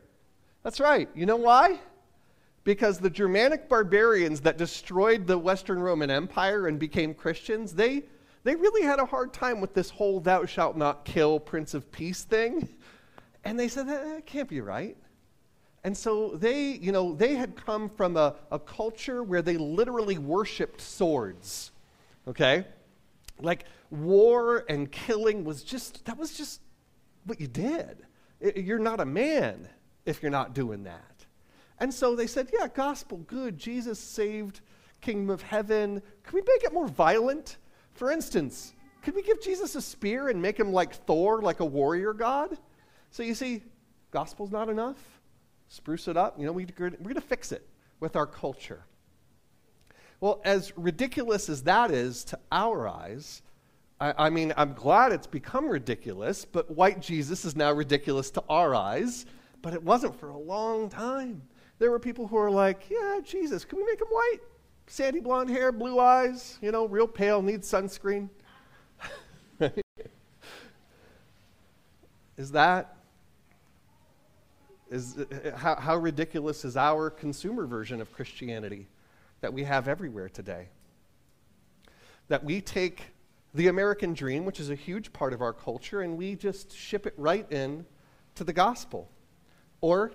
That's 0.68 0.82
right. 0.82 1.08
You 1.16 1.26
know 1.26 1.38
why? 1.38 1.80
because 2.66 3.00
the 3.00 3.10
Germanic 3.10 3.70
barbarians 3.70 4.42
that 4.42 4.58
destroyed 4.58 5.26
the 5.26 5.38
Western 5.38 5.80
Roman 5.80 6.12
Empire 6.12 6.68
and 6.68 6.78
became 6.78 7.14
Christians, 7.14 7.74
they, 7.74 8.04
they 8.44 8.56
really 8.56 8.82
had 8.82 9.00
a 9.00 9.06
hard 9.06 9.32
time 9.32 9.62
with 9.62 9.74
this 9.74 9.90
whole 9.90 10.20
thou 10.20 10.46
shalt 10.46 10.76
not 10.76 11.06
kill, 11.06 11.40
Prince 11.40 11.74
of 11.74 11.90
Peace 11.94 12.26
thing. 12.26 12.68
And 13.46 13.58
they 13.58 13.70
said, 13.70 13.88
that, 13.88 14.04
that 14.04 14.26
can't 14.26 14.50
be 14.50 14.60
right. 14.60 14.98
And 15.86 15.96
so 15.96 16.32
they, 16.36 16.72
you 16.72 16.92
know, 16.92 17.16
they 17.16 17.36
had 17.36 17.56
come 17.56 17.88
from 17.88 18.18
a, 18.18 18.36
a 18.52 18.60
culture 18.60 19.24
where 19.24 19.42
they 19.42 19.56
literally 19.56 20.18
worshiped 20.18 20.82
swords. 20.82 21.72
Okay? 22.28 22.66
Like 23.40 23.64
war 23.92 24.66
and 24.68 24.92
killing 24.92 25.46
was 25.46 25.64
just, 25.64 26.04
that 26.04 26.18
was 26.18 26.34
just 26.34 26.60
what 27.24 27.40
you 27.40 27.48
did. 27.48 28.06
It, 28.42 28.58
you're 28.58 28.78
not 28.78 29.00
a 29.00 29.06
man 29.06 29.70
if 30.08 30.24
you're 30.24 30.32
not 30.32 30.56
doing 30.56 30.84
that. 30.86 31.26
And 31.80 31.94
so 31.94 32.16
they 32.16 32.26
said, 32.26 32.50
yeah, 32.52 32.68
gospel, 32.68 33.20
good. 33.28 33.58
Jesus 33.58 34.00
saved 34.00 34.62
kingdom 35.02 35.30
of 35.30 35.44
heaven. 35.44 36.02
Can 36.24 36.34
we 36.34 36.42
make 36.42 36.64
it 36.64 36.74
more 36.74 36.88
violent? 36.88 37.58
For 37.94 38.12
instance, 38.12 38.74
could 39.04 39.14
we 39.14 39.22
give 39.22 39.42
Jesus 39.44 39.76
a 39.76 39.82
spear 39.82 40.30
and 40.30 40.42
make 40.42 40.60
him 40.60 40.74
like 40.74 40.94
Thor, 40.94 41.42
like 41.42 41.60
a 41.60 41.66
warrior 41.66 42.14
god? 42.14 42.58
So 43.12 43.22
you 43.22 43.36
see, 43.36 43.62
gospel's 44.10 44.52
not 44.52 44.70
enough. 44.70 44.98
Spruce 45.68 46.08
it 46.08 46.18
up. 46.18 46.40
You 46.40 46.46
know, 46.46 46.52
we, 46.52 46.66
we're 46.80 46.90
going 46.90 47.14
to 47.14 47.22
fix 47.22 47.52
it 47.52 47.68
with 48.00 48.16
our 48.16 48.26
culture. 48.26 48.86
Well, 50.20 50.42
as 50.46 50.76
ridiculous 50.78 51.48
as 51.48 51.64
that 51.64 51.92
is 51.92 52.24
to 52.26 52.40
our 52.52 52.88
eyes, 52.88 53.44
I, 54.00 54.14
I 54.18 54.30
mean, 54.30 54.54
I'm 54.58 54.74
glad 54.74 55.12
it's 55.12 55.28
become 55.28 55.68
ridiculous, 55.70 56.46
but 56.46 56.72
white 56.72 57.02
Jesus 57.02 57.46
is 57.46 57.56
now 57.56 57.72
ridiculous 57.72 58.32
to 58.32 58.44
our 58.50 58.74
eyes, 58.74 59.26
but 59.62 59.74
it 59.74 59.84
wasn't 59.84 60.20
for 60.20 60.30
a 60.30 60.38
long 60.38 60.90
time. 60.90 61.42
There 61.80 61.92
were 61.92 62.00
people 62.00 62.28
who 62.28 62.36
were 62.36 62.52
like, 62.52 62.90
yeah, 62.90 63.20
Jesus, 63.24 63.66
can 63.66 63.78
we 63.78 63.86
make 63.86 64.02
him 64.02 64.08
white? 64.08 64.40
Sandy 64.88 65.20
blonde 65.20 65.50
hair, 65.50 65.72
blue 65.72 66.00
eyes, 66.00 66.58
you 66.62 66.72
know, 66.72 66.86
real 66.86 67.08
pale, 67.08 67.42
needs 67.42 67.70
sunscreen. 67.70 68.30
is 72.38 72.52
that 72.52 72.98
is 74.90 75.18
how, 75.56 75.76
how 75.76 75.98
ridiculous 75.98 76.64
is 76.64 76.78
our 76.78 77.10
consumer 77.10 77.66
version 77.66 78.00
of 78.00 78.12
Christianity 78.14 78.88
that 79.42 79.52
we 79.52 79.64
have 79.64 79.88
everywhere 79.88 80.30
today? 80.30 80.70
That 82.30 82.44
we 82.44 82.62
take 82.62 83.04
the 83.54 83.68
American 83.68 84.14
dream, 84.14 84.46
which 84.46 84.60
is 84.60 84.70
a 84.70 84.76
huge 84.76 85.12
part 85.12 85.34
of 85.34 85.42
our 85.42 85.54
culture, 85.54 86.02
and 86.02 86.18
we 86.18 86.36
just 86.36 86.76
ship 86.76 87.06
it 87.06 87.14
right 87.18 87.50
in 87.52 87.86
to 88.36 88.44
the 88.44 88.54
gospel. 88.54 89.10
Or, 89.82 90.12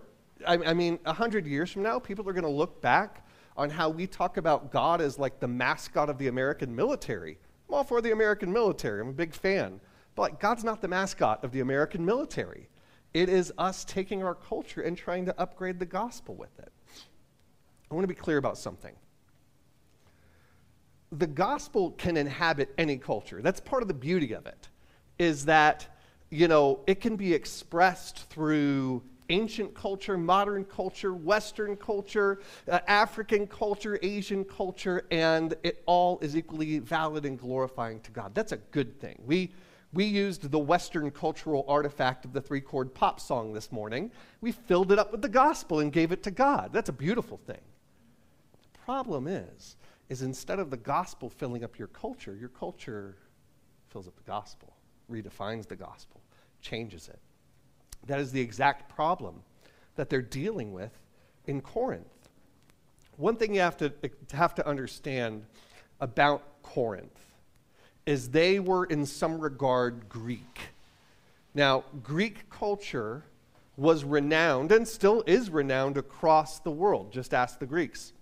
I, 0.46 0.54
I 0.58 0.74
mean, 0.74 0.98
a 1.04 1.12
hundred 1.12 1.46
years 1.46 1.70
from 1.70 1.82
now, 1.82 1.98
people 1.98 2.28
are 2.28 2.32
going 2.32 2.44
to 2.44 2.50
look 2.50 2.80
back 2.80 3.26
on 3.56 3.70
how 3.70 3.88
we 3.88 4.06
talk 4.06 4.36
about 4.36 4.72
God 4.72 5.00
as 5.00 5.18
like 5.18 5.38
the 5.38 5.48
mascot 5.48 6.08
of 6.08 6.18
the 6.18 6.28
American 6.28 6.74
military. 6.74 7.38
I'm 7.68 7.74
all 7.74 7.84
for 7.84 8.00
the 8.00 8.12
American 8.12 8.52
military. 8.52 9.00
I'm 9.00 9.08
a 9.08 9.12
big 9.12 9.34
fan. 9.34 9.80
But 10.14 10.22
like, 10.22 10.40
God's 10.40 10.64
not 10.64 10.80
the 10.80 10.88
mascot 10.88 11.44
of 11.44 11.52
the 11.52 11.60
American 11.60 12.04
military. 12.04 12.68
It 13.14 13.28
is 13.28 13.52
us 13.58 13.84
taking 13.84 14.22
our 14.22 14.34
culture 14.34 14.80
and 14.80 14.96
trying 14.96 15.26
to 15.26 15.40
upgrade 15.40 15.78
the 15.78 15.86
gospel 15.86 16.34
with 16.34 16.58
it. 16.58 16.72
I 17.90 17.94
want 17.94 18.04
to 18.04 18.08
be 18.08 18.14
clear 18.14 18.38
about 18.38 18.56
something. 18.56 18.94
The 21.12 21.26
gospel 21.26 21.90
can 21.90 22.16
inhabit 22.16 22.72
any 22.78 22.96
culture. 22.96 23.42
That's 23.42 23.60
part 23.60 23.82
of 23.82 23.88
the 23.88 23.94
beauty 23.94 24.32
of 24.32 24.46
it, 24.46 24.68
is 25.18 25.44
that, 25.44 25.94
you 26.30 26.48
know, 26.48 26.80
it 26.86 27.02
can 27.02 27.16
be 27.16 27.34
expressed 27.34 28.30
through 28.30 29.02
ancient 29.32 29.74
culture, 29.74 30.16
modern 30.16 30.64
culture, 30.64 31.14
Western 31.14 31.76
culture, 31.76 32.40
uh, 32.70 32.78
African 32.86 33.46
culture, 33.46 33.98
Asian 34.02 34.44
culture, 34.44 35.06
and 35.10 35.54
it 35.62 35.82
all 35.86 36.18
is 36.20 36.36
equally 36.36 36.78
valid 36.78 37.24
and 37.24 37.38
glorifying 37.38 37.98
to 38.00 38.10
God. 38.10 38.34
That's 38.34 38.52
a 38.52 38.58
good 38.58 39.00
thing. 39.00 39.20
We, 39.24 39.52
we 39.92 40.04
used 40.04 40.50
the 40.50 40.58
Western 40.58 41.10
cultural 41.10 41.64
artifact 41.66 42.24
of 42.24 42.32
the 42.32 42.40
three 42.40 42.60
chord 42.60 42.94
pop 42.94 43.18
song 43.18 43.52
this 43.52 43.72
morning. 43.72 44.12
We 44.40 44.52
filled 44.52 44.92
it 44.92 44.98
up 44.98 45.10
with 45.10 45.22
the 45.22 45.28
gospel 45.28 45.80
and 45.80 45.92
gave 45.92 46.12
it 46.12 46.22
to 46.24 46.30
God. 46.30 46.70
That's 46.72 46.90
a 46.90 46.94
beautiful 46.94 47.38
thing. 47.38 47.60
The 48.72 48.78
problem 48.84 49.26
is, 49.26 49.76
is 50.08 50.22
instead 50.22 50.58
of 50.58 50.70
the 50.70 50.76
gospel 50.76 51.30
filling 51.30 51.64
up 51.64 51.78
your 51.78 51.88
culture, 51.88 52.36
your 52.36 52.50
culture 52.50 53.16
fills 53.88 54.06
up 54.06 54.16
the 54.16 54.30
gospel, 54.30 54.74
redefines 55.10 55.66
the 55.66 55.76
gospel, 55.76 56.20
changes 56.60 57.08
it. 57.08 57.18
That 58.06 58.20
is 58.20 58.32
the 58.32 58.40
exact 58.40 58.94
problem 58.94 59.42
that 59.96 60.10
they're 60.10 60.22
dealing 60.22 60.72
with 60.72 60.92
in 61.46 61.60
Corinth. 61.60 62.06
One 63.16 63.36
thing 63.36 63.54
you 63.54 63.60
have 63.60 63.76
to, 63.78 63.92
have 64.32 64.54
to 64.56 64.66
understand 64.66 65.44
about 66.00 66.62
Corinth 66.62 67.18
is 68.06 68.30
they 68.30 68.58
were 68.58 68.84
in 68.86 69.06
some 69.06 69.38
regard 69.38 70.08
Greek. 70.08 70.58
Now, 71.54 71.84
Greek 72.02 72.48
culture 72.50 73.24
was 73.76 74.04
renowned 74.04 74.72
and 74.72 74.86
still 74.86 75.22
is 75.26 75.50
renowned 75.50 75.96
across 75.96 76.58
the 76.58 76.70
world. 76.70 77.12
Just 77.12 77.32
ask 77.32 77.58
the 77.58 77.66
Greeks. 77.66 78.12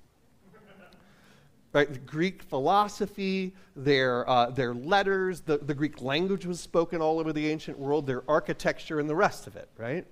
Right, 1.73 2.05
Greek 2.05 2.43
philosophy, 2.43 3.55
their, 3.77 4.29
uh, 4.29 4.50
their 4.50 4.75
letters, 4.75 5.41
the, 5.41 5.59
the 5.59 5.73
Greek 5.73 6.03
language 6.03 6.45
was 6.45 6.59
spoken 6.59 7.00
all 7.00 7.21
over 7.21 7.33
the 7.33 7.49
ancient 7.49 7.79
world, 7.79 8.09
their 8.09 8.29
architecture, 8.29 8.99
and 8.99 9.09
the 9.09 9.15
rest 9.15 9.47
of 9.47 9.55
it, 9.55 9.69
right? 9.79 10.05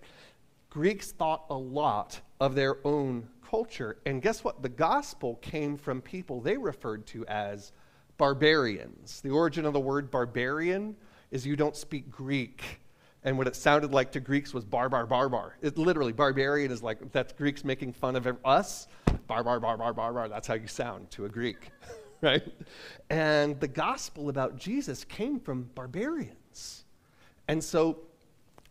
Greeks 0.70 1.10
thought 1.10 1.46
a 1.50 1.56
lot 1.56 2.20
of 2.38 2.54
their 2.54 2.76
own 2.86 3.28
culture. 3.48 3.96
And 4.06 4.22
guess 4.22 4.44
what? 4.44 4.62
The 4.62 4.68
gospel 4.68 5.34
came 5.36 5.76
from 5.76 6.00
people 6.00 6.40
they 6.40 6.56
referred 6.56 7.06
to 7.08 7.26
as 7.26 7.72
barbarians. 8.18 9.20
The 9.20 9.30
origin 9.30 9.64
of 9.66 9.72
the 9.72 9.80
word 9.80 10.12
barbarian 10.12 10.94
is 11.32 11.44
you 11.44 11.56
don't 11.56 11.76
speak 11.76 12.08
Greek. 12.08 12.80
And 13.24 13.36
what 13.36 13.48
it 13.48 13.56
sounded 13.56 13.92
like 13.92 14.12
to 14.12 14.20
Greeks 14.20 14.54
was 14.54 14.64
bar, 14.64 14.88
bar, 14.88 15.06
bar, 15.06 15.28
bar. 15.28 15.56
It 15.60 15.76
literally, 15.76 16.12
barbarian 16.12 16.70
is 16.70 16.84
like, 16.84 17.10
that's 17.10 17.32
Greeks 17.32 17.64
making 17.64 17.94
fun 17.94 18.14
of 18.14 18.28
us. 18.44 18.86
Bar, 19.28 19.44
bar, 19.44 19.60
bar, 19.60 19.76
bar, 19.76 19.92
bar, 19.92 20.12
bar. 20.14 20.28
That's 20.28 20.48
how 20.48 20.54
you 20.54 20.66
sound 20.66 21.10
to 21.10 21.26
a 21.26 21.28
Greek, 21.28 21.70
right? 22.22 22.42
And 23.10 23.60
the 23.60 23.68
gospel 23.68 24.30
about 24.30 24.56
Jesus 24.56 25.04
came 25.04 25.38
from 25.38 25.68
barbarians. 25.74 26.84
And 27.46 27.62
so, 27.62 27.98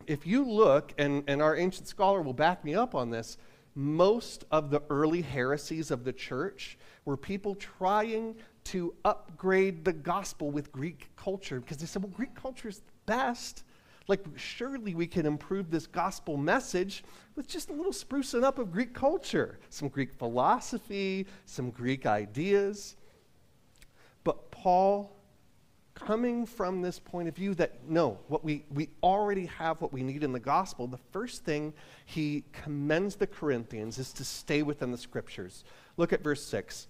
if 0.08 0.26
you 0.26 0.44
look, 0.44 0.92
and, 0.98 1.22
and 1.28 1.40
our 1.40 1.56
ancient 1.56 1.86
scholar 1.86 2.22
will 2.22 2.32
back 2.32 2.64
me 2.64 2.74
up 2.74 2.96
on 2.96 3.10
this, 3.10 3.38
most 3.76 4.46
of 4.50 4.70
the 4.70 4.82
early 4.90 5.22
heresies 5.22 5.92
of 5.92 6.02
the 6.02 6.12
church 6.12 6.76
were 7.04 7.16
people 7.16 7.54
trying 7.54 8.34
to 8.64 8.92
upgrade 9.04 9.84
the 9.84 9.92
gospel 9.92 10.50
with 10.50 10.72
Greek 10.72 11.08
culture 11.14 11.60
because 11.60 11.76
they 11.76 11.86
said, 11.86 12.02
well, 12.02 12.10
Greek 12.10 12.34
culture 12.34 12.68
is 12.68 12.78
the 12.78 12.92
best. 13.06 13.62
Like, 14.08 14.24
surely 14.36 14.94
we 14.94 15.06
can 15.06 15.26
improve 15.26 15.70
this 15.70 15.86
gospel 15.86 16.38
message 16.38 17.04
with 17.36 17.46
just 17.46 17.68
a 17.68 17.74
little 17.74 17.92
sprucing 17.92 18.42
up 18.42 18.58
of 18.58 18.72
Greek 18.72 18.94
culture, 18.94 19.58
some 19.68 19.88
Greek 19.88 20.14
philosophy, 20.14 21.26
some 21.44 21.70
Greek 21.70 22.06
ideas. 22.06 22.96
But 24.24 24.50
Paul, 24.50 25.14
coming 25.94 26.46
from 26.46 26.80
this 26.80 26.98
point 26.98 27.28
of 27.28 27.36
view 27.36 27.54
that 27.56 27.86
no, 27.86 28.18
what 28.28 28.42
we, 28.42 28.64
we 28.72 28.88
already 29.02 29.44
have 29.46 29.82
what 29.82 29.92
we 29.92 30.02
need 30.02 30.24
in 30.24 30.32
the 30.32 30.40
gospel, 30.40 30.86
the 30.86 30.96
first 31.12 31.44
thing 31.44 31.74
he 32.06 32.44
commends 32.52 33.16
the 33.16 33.26
Corinthians 33.26 33.98
is 33.98 34.12
to 34.14 34.24
stay 34.24 34.62
within 34.62 34.90
the 34.90 34.98
scriptures. 34.98 35.64
Look 35.98 36.14
at 36.14 36.24
verse 36.24 36.44
6 36.46 36.88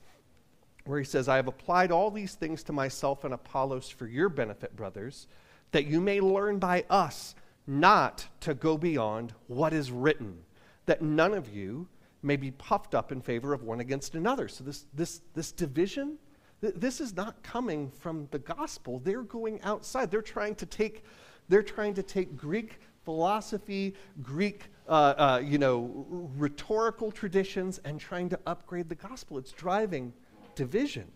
where 0.89 0.99
he 0.99 1.05
says, 1.05 1.29
I 1.29 1.37
have 1.37 1.49
applied 1.49 1.93
all 1.93 2.11
these 2.11 2.35
things 2.35 2.63
to 2.63 2.73
myself 2.73 3.25
and 3.25 3.35
Apollos 3.35 3.91
for 3.91 4.07
your 4.07 4.31
benefit, 4.31 4.75
brothers, 4.75 5.27
that 5.73 5.87
you 5.87 6.01
may 6.01 6.21
learn 6.21 6.59
by 6.59 6.85
us 6.89 7.35
not 7.67 8.27
to 8.41 8.55
go 8.55 8.79
beyond 8.79 9.35
what 9.47 9.73
is 9.73 9.91
written, 9.91 10.39
that 10.87 11.03
none 11.03 11.35
of 11.35 11.55
you 11.55 11.87
may 12.23 12.37
be 12.37 12.51
puffed 12.51 12.95
up 12.95 13.13
in 13.13 13.21
favor 13.21 13.53
of 13.53 13.63
one 13.63 13.81
against 13.81 14.15
another. 14.15 14.49
So, 14.49 14.65
this, 14.65 14.87
this, 14.95 15.21
this 15.35 15.53
division, 15.53 16.17
th- 16.61 16.75
this 16.77 17.01
is 17.01 17.15
not 17.15 17.43
coming 17.43 17.91
from 17.91 18.27
the 18.31 18.39
gospel. 18.39 19.01
They're 19.05 19.23
going 19.23 19.61
outside. 19.63 20.11
They're 20.11 20.23
trying 20.23 20.55
to 20.57 20.67
take, 20.67 21.05
they're 21.49 21.63
trying 21.63 21.95
to 21.95 22.03
take 22.03 22.37
Greek 22.37 22.81
philosophy, 23.05 23.95
Greek 24.23 24.65
uh, 24.89 25.15
uh, 25.19 25.43
you 25.45 25.59
know, 25.59 26.07
rhetorical 26.37 27.13
traditions, 27.13 27.79
and 27.85 28.01
trying 28.01 28.29
to 28.31 28.41
upgrade 28.47 28.89
the 28.89 28.95
gospel. 28.95 29.39
It's 29.39 29.53
driving 29.53 30.13
division. 30.55 31.07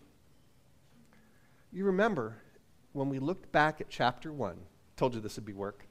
You 1.71 1.85
remember 1.85 2.37
when 2.93 3.09
we 3.09 3.19
looked 3.19 3.51
back 3.51 3.81
at 3.81 3.89
chapter 3.89 4.31
1, 4.31 4.55
told 4.95 5.13
you 5.13 5.19
this 5.19 5.35
would 5.35 5.45
be 5.45 5.53
work. 5.53 5.85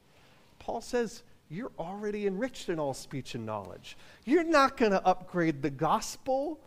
Paul 0.59 0.81
says, 0.81 1.23
You're 1.49 1.73
already 1.79 2.27
enriched 2.27 2.69
in 2.69 2.79
all 2.79 2.95
speech 2.95 3.35
and 3.35 3.45
knowledge. 3.45 3.97
You're 4.25 4.45
not 4.45 4.77
going 4.77 4.93
to 4.93 5.05
upgrade 5.05 5.61
the 5.63 5.71
gospel 5.71 6.61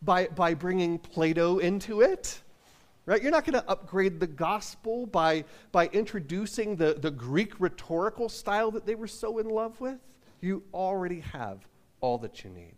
by, 0.00 0.26
by 0.28 0.54
bringing 0.54 0.98
Plato 0.98 1.58
into 1.58 2.00
it. 2.00 2.40
Right? 3.04 3.20
You're 3.20 3.32
not 3.32 3.44
going 3.44 3.60
to 3.60 3.68
upgrade 3.68 4.20
the 4.20 4.28
gospel 4.28 5.06
by, 5.06 5.44
by 5.72 5.88
introducing 5.88 6.76
the, 6.76 6.94
the 6.94 7.10
Greek 7.10 7.58
rhetorical 7.58 8.28
style 8.28 8.70
that 8.72 8.86
they 8.86 8.94
were 8.94 9.08
so 9.08 9.38
in 9.38 9.48
love 9.48 9.80
with. 9.80 9.98
You 10.40 10.62
already 10.72 11.20
have 11.20 11.66
all 12.00 12.18
that 12.18 12.44
you 12.44 12.50
need. 12.50 12.74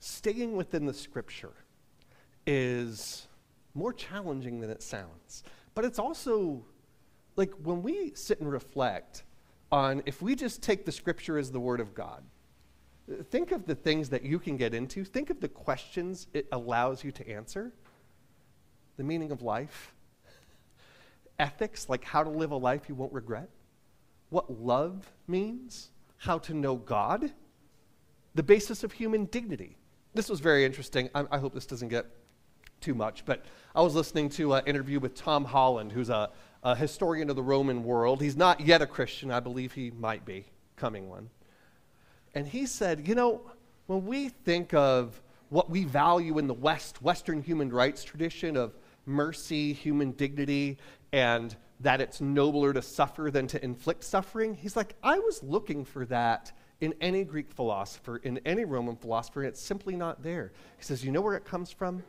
Staying 0.00 0.56
within 0.56 0.86
the 0.86 0.92
scripture 0.94 1.52
is 2.46 3.27
more 3.78 3.92
challenging 3.92 4.60
than 4.60 4.70
it 4.70 4.82
sounds. 4.82 5.44
But 5.74 5.84
it's 5.84 5.98
also 5.98 6.64
like 7.36 7.52
when 7.62 7.82
we 7.82 8.12
sit 8.14 8.40
and 8.40 8.50
reflect 8.50 9.22
on 9.70 10.02
if 10.06 10.20
we 10.20 10.34
just 10.34 10.62
take 10.62 10.84
the 10.84 10.92
scripture 10.92 11.38
as 11.38 11.52
the 11.52 11.60
word 11.60 11.80
of 11.80 11.94
God, 11.94 12.24
think 13.30 13.52
of 13.52 13.64
the 13.64 13.74
things 13.74 14.08
that 14.10 14.22
you 14.22 14.38
can 14.38 14.56
get 14.56 14.74
into, 14.74 15.04
think 15.04 15.30
of 15.30 15.40
the 15.40 15.48
questions 15.48 16.26
it 16.34 16.46
allows 16.52 17.04
you 17.04 17.12
to 17.12 17.28
answer 17.28 17.72
the 18.96 19.04
meaning 19.04 19.30
of 19.30 19.42
life, 19.42 19.94
ethics, 21.38 21.88
like 21.88 22.04
how 22.04 22.24
to 22.24 22.30
live 22.30 22.50
a 22.50 22.56
life 22.56 22.88
you 22.88 22.94
won't 22.96 23.12
regret, 23.12 23.48
what 24.30 24.60
love 24.60 25.10
means, 25.28 25.90
how 26.16 26.38
to 26.38 26.52
know 26.52 26.74
God, 26.74 27.32
the 28.34 28.42
basis 28.42 28.82
of 28.82 28.92
human 28.92 29.26
dignity. 29.26 29.76
This 30.14 30.28
was 30.28 30.40
very 30.40 30.64
interesting. 30.64 31.08
I, 31.14 31.24
I 31.30 31.38
hope 31.38 31.54
this 31.54 31.66
doesn't 31.66 31.88
get 31.88 32.06
too 32.80 32.94
much, 32.94 33.24
but 33.24 33.44
I 33.74 33.82
was 33.82 33.94
listening 33.94 34.28
to 34.30 34.54
an 34.54 34.66
interview 34.66 35.00
with 35.00 35.14
Tom 35.14 35.44
Holland, 35.44 35.92
who's 35.92 36.10
a, 36.10 36.30
a 36.62 36.74
historian 36.74 37.30
of 37.30 37.36
the 37.36 37.42
Roman 37.42 37.84
world. 37.84 38.20
He's 38.20 38.36
not 38.36 38.60
yet 38.60 38.82
a 38.82 38.86
Christian. 38.86 39.30
I 39.30 39.40
believe 39.40 39.72
he 39.72 39.90
might 39.90 40.24
be, 40.24 40.46
coming 40.76 41.08
one. 41.08 41.30
And 42.34 42.46
he 42.46 42.66
said, 42.66 43.06
you 43.06 43.14
know, 43.14 43.42
when 43.86 44.04
we 44.04 44.28
think 44.28 44.74
of 44.74 45.20
what 45.48 45.70
we 45.70 45.84
value 45.84 46.38
in 46.38 46.46
the 46.46 46.54
West, 46.54 47.00
Western 47.02 47.42
human 47.42 47.70
rights 47.70 48.04
tradition 48.04 48.56
of 48.56 48.76
mercy, 49.06 49.72
human 49.72 50.12
dignity, 50.12 50.78
and 51.12 51.56
that 51.80 52.00
it's 52.00 52.20
nobler 52.20 52.72
to 52.72 52.82
suffer 52.82 53.30
than 53.30 53.46
to 53.46 53.64
inflict 53.64 54.04
suffering. 54.04 54.54
He's 54.54 54.76
like, 54.76 54.94
I 55.02 55.18
was 55.18 55.42
looking 55.42 55.84
for 55.84 56.04
that 56.06 56.52
in 56.80 56.94
any 57.00 57.24
Greek 57.24 57.50
philosopher, 57.50 58.18
in 58.18 58.38
any 58.44 58.64
Roman 58.64 58.96
philosopher, 58.96 59.42
and 59.42 59.48
it's 59.48 59.60
simply 59.60 59.96
not 59.96 60.22
there. 60.22 60.52
He 60.76 60.84
says, 60.84 61.04
You 61.04 61.12
know 61.12 61.20
where 61.20 61.36
it 61.36 61.44
comes 61.44 61.70
from? 61.70 62.02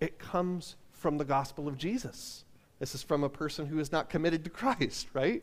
It 0.00 0.18
comes 0.18 0.76
from 0.92 1.18
the 1.18 1.24
gospel 1.24 1.68
of 1.68 1.76
Jesus. 1.76 2.44
This 2.78 2.94
is 2.94 3.02
from 3.02 3.24
a 3.24 3.28
person 3.28 3.66
who 3.66 3.78
is 3.78 3.92
not 3.92 4.10
committed 4.10 4.44
to 4.44 4.50
Christ, 4.50 5.08
right? 5.12 5.42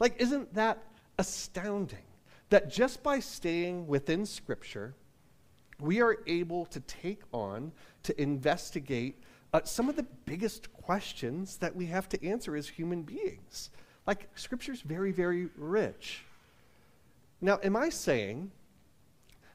Like, 0.00 0.20
isn't 0.20 0.54
that 0.54 0.82
astounding? 1.18 1.98
That 2.50 2.70
just 2.70 3.02
by 3.02 3.20
staying 3.20 3.86
within 3.86 4.24
Scripture, 4.24 4.94
we 5.80 6.00
are 6.00 6.18
able 6.26 6.66
to 6.66 6.80
take 6.80 7.22
on, 7.32 7.72
to 8.04 8.20
investigate 8.20 9.22
uh, 9.52 9.60
some 9.64 9.88
of 9.88 9.96
the 9.96 10.06
biggest 10.24 10.72
questions 10.72 11.56
that 11.58 11.74
we 11.74 11.86
have 11.86 12.08
to 12.10 12.26
answer 12.26 12.56
as 12.56 12.68
human 12.68 13.02
beings. 13.02 13.70
Like, 14.06 14.28
Scripture's 14.34 14.80
very, 14.80 15.12
very 15.12 15.48
rich. 15.56 16.24
Now, 17.40 17.58
am 17.62 17.76
I 17.76 17.90
saying 17.90 18.50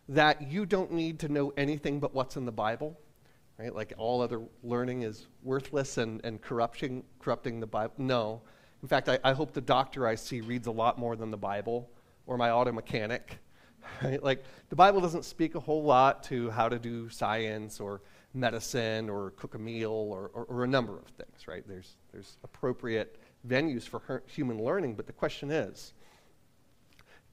that 0.10 0.42
you 0.42 0.66
don't 0.66 0.92
need 0.92 1.20
to 1.20 1.30
know 1.30 1.54
anything 1.58 2.00
but 2.00 2.14
what's 2.14 2.36
in 2.36 2.46
the 2.46 2.52
Bible? 2.52 2.98
Right? 3.58 3.74
Like 3.74 3.94
all 3.98 4.22
other 4.22 4.42
learning 4.64 5.04
is 5.04 5.28
worthless 5.44 5.98
and, 5.98 6.22
and 6.24 6.42
corrupting, 6.42 7.04
corrupting 7.20 7.60
the 7.60 7.68
Bible? 7.68 7.94
No. 7.98 8.42
In 8.82 8.88
fact, 8.88 9.10
I, 9.10 9.20
I 9.24 9.34
hope 9.34 9.54
the 9.54 9.62
doctor 9.62 10.08
I 10.08 10.16
see 10.16 10.42
reads 10.42 10.68
a 10.68 10.72
lot 10.72 10.98
more 10.98 11.16
than 11.16 11.32
the 11.32 11.38
Bible 11.38 11.90
or 12.26 12.38
my 12.38 12.52
auto 12.52 12.72
mechanic. 12.72 13.40
Right? 14.02 14.24
Like 14.24 14.46
the 14.70 14.78
Bible 14.78 15.02
doesn't 15.02 15.26
speak 15.26 15.56
a 15.56 15.60
whole 15.60 15.84
lot 15.84 16.24
to 16.24 16.50
how 16.52 16.70
to 16.70 16.80
do 16.80 17.10
science 17.10 17.82
or 17.82 18.02
medicine 18.34 19.10
or 19.10 19.32
cook 19.32 19.56
a 19.56 19.60
meal 19.60 19.92
or, 19.92 20.32
or, 20.34 20.46
or 20.46 20.64
a 20.64 20.68
number 20.68 20.98
of 20.98 21.06
things, 21.08 21.48
right? 21.48 21.68
There's, 21.68 21.98
there's 22.12 22.38
appropriate 22.46 23.20
venues 23.48 23.84
for 23.84 24.00
her, 24.00 24.24
human 24.26 24.64
learning, 24.64 24.96
but 24.96 25.06
the 25.06 25.14
question 25.14 25.52
is, 25.52 25.94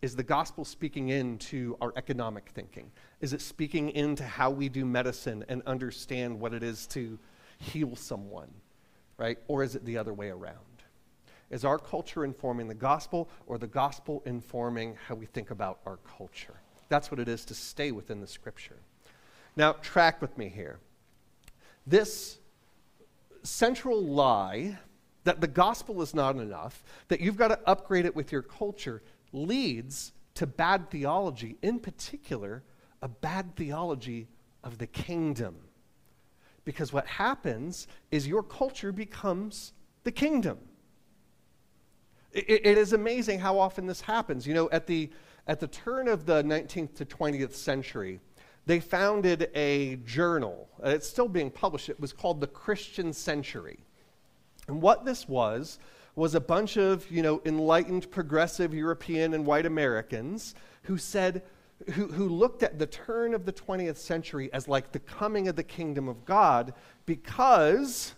is 0.02 0.16
the 0.16 0.22
gospel 0.22 0.64
speaking 0.64 1.10
into 1.10 1.76
our 1.80 1.92
economic 1.96 2.50
thinking? 2.54 2.90
Is 3.20 3.32
it 3.32 3.40
speaking 3.40 3.90
into 3.90 4.24
how 4.24 4.50
we 4.50 4.68
do 4.68 4.84
medicine 4.84 5.44
and 5.48 5.62
understand 5.66 6.40
what 6.40 6.54
it 6.54 6.62
is 6.62 6.86
to 6.88 7.18
heal 7.58 7.94
someone, 7.96 8.50
right? 9.18 9.38
Or 9.46 9.62
is 9.62 9.74
it 9.74 9.84
the 9.84 9.98
other 9.98 10.14
way 10.14 10.30
around? 10.30 10.56
Is 11.50 11.64
our 11.64 11.78
culture 11.78 12.24
informing 12.24 12.68
the 12.68 12.74
gospel 12.74 13.28
or 13.46 13.58
the 13.58 13.66
gospel 13.66 14.22
informing 14.24 14.96
how 15.06 15.16
we 15.16 15.26
think 15.26 15.50
about 15.50 15.80
our 15.84 15.98
culture? 16.16 16.54
That's 16.88 17.10
what 17.10 17.20
it 17.20 17.28
is 17.28 17.44
to 17.46 17.54
stay 17.54 17.92
within 17.92 18.20
the 18.20 18.26
scripture. 18.26 18.78
Now, 19.56 19.72
track 19.72 20.22
with 20.22 20.38
me 20.38 20.48
here. 20.48 20.78
This 21.86 22.38
central 23.42 24.02
lie 24.02 24.78
that 25.24 25.40
the 25.40 25.46
gospel 25.46 26.00
is 26.02 26.14
not 26.14 26.36
enough, 26.36 26.82
that 27.08 27.20
you've 27.20 27.36
got 27.36 27.48
to 27.48 27.58
upgrade 27.66 28.06
it 28.06 28.16
with 28.16 28.32
your 28.32 28.42
culture, 28.42 29.02
leads 29.32 30.12
to 30.34 30.46
bad 30.46 30.90
theology, 30.90 31.56
in 31.62 31.78
particular, 31.78 32.62
a 33.02 33.08
bad 33.08 33.56
theology 33.56 34.28
of 34.62 34.78
the 34.78 34.86
kingdom. 34.86 35.56
Because 36.64 36.92
what 36.92 37.06
happens 37.06 37.86
is 38.10 38.26
your 38.26 38.42
culture 38.42 38.92
becomes 38.92 39.72
the 40.04 40.12
kingdom. 40.12 40.58
It, 42.32 42.66
it 42.66 42.78
is 42.78 42.92
amazing 42.92 43.40
how 43.40 43.58
often 43.58 43.86
this 43.86 44.00
happens. 44.00 44.46
You 44.46 44.54
know, 44.54 44.68
at 44.70 44.86
the, 44.86 45.10
at 45.46 45.60
the 45.60 45.68
turn 45.68 46.08
of 46.08 46.26
the 46.26 46.42
19th 46.42 46.94
to 46.96 47.04
20th 47.04 47.54
century, 47.54 48.20
they 48.66 48.80
founded 48.80 49.50
a 49.54 49.96
journal. 49.96 50.68
It's 50.84 51.08
still 51.08 51.28
being 51.28 51.50
published. 51.50 51.88
It 51.88 51.98
was 51.98 52.12
called 52.12 52.40
the 52.40 52.46
Christian 52.46 53.12
Century. 53.12 53.80
And 54.68 54.80
what 54.80 55.04
this 55.04 55.28
was, 55.28 55.78
was 56.14 56.34
a 56.34 56.40
bunch 56.40 56.76
of, 56.76 57.10
you 57.10 57.22
know, 57.22 57.40
enlightened, 57.44 58.10
progressive 58.10 58.74
European 58.74 59.34
and 59.34 59.46
white 59.46 59.66
Americans 59.66 60.54
who 60.82 60.98
said, 60.98 61.42
who, 61.92 62.08
who 62.08 62.28
looked 62.28 62.62
at 62.62 62.78
the 62.78 62.86
turn 62.86 63.34
of 63.34 63.46
the 63.46 63.52
20th 63.52 63.96
century 63.96 64.52
as 64.52 64.68
like 64.68 64.92
the 64.92 64.98
coming 64.98 65.48
of 65.48 65.56
the 65.56 65.62
kingdom 65.62 66.08
of 66.08 66.24
God 66.24 66.74
because 67.06 68.14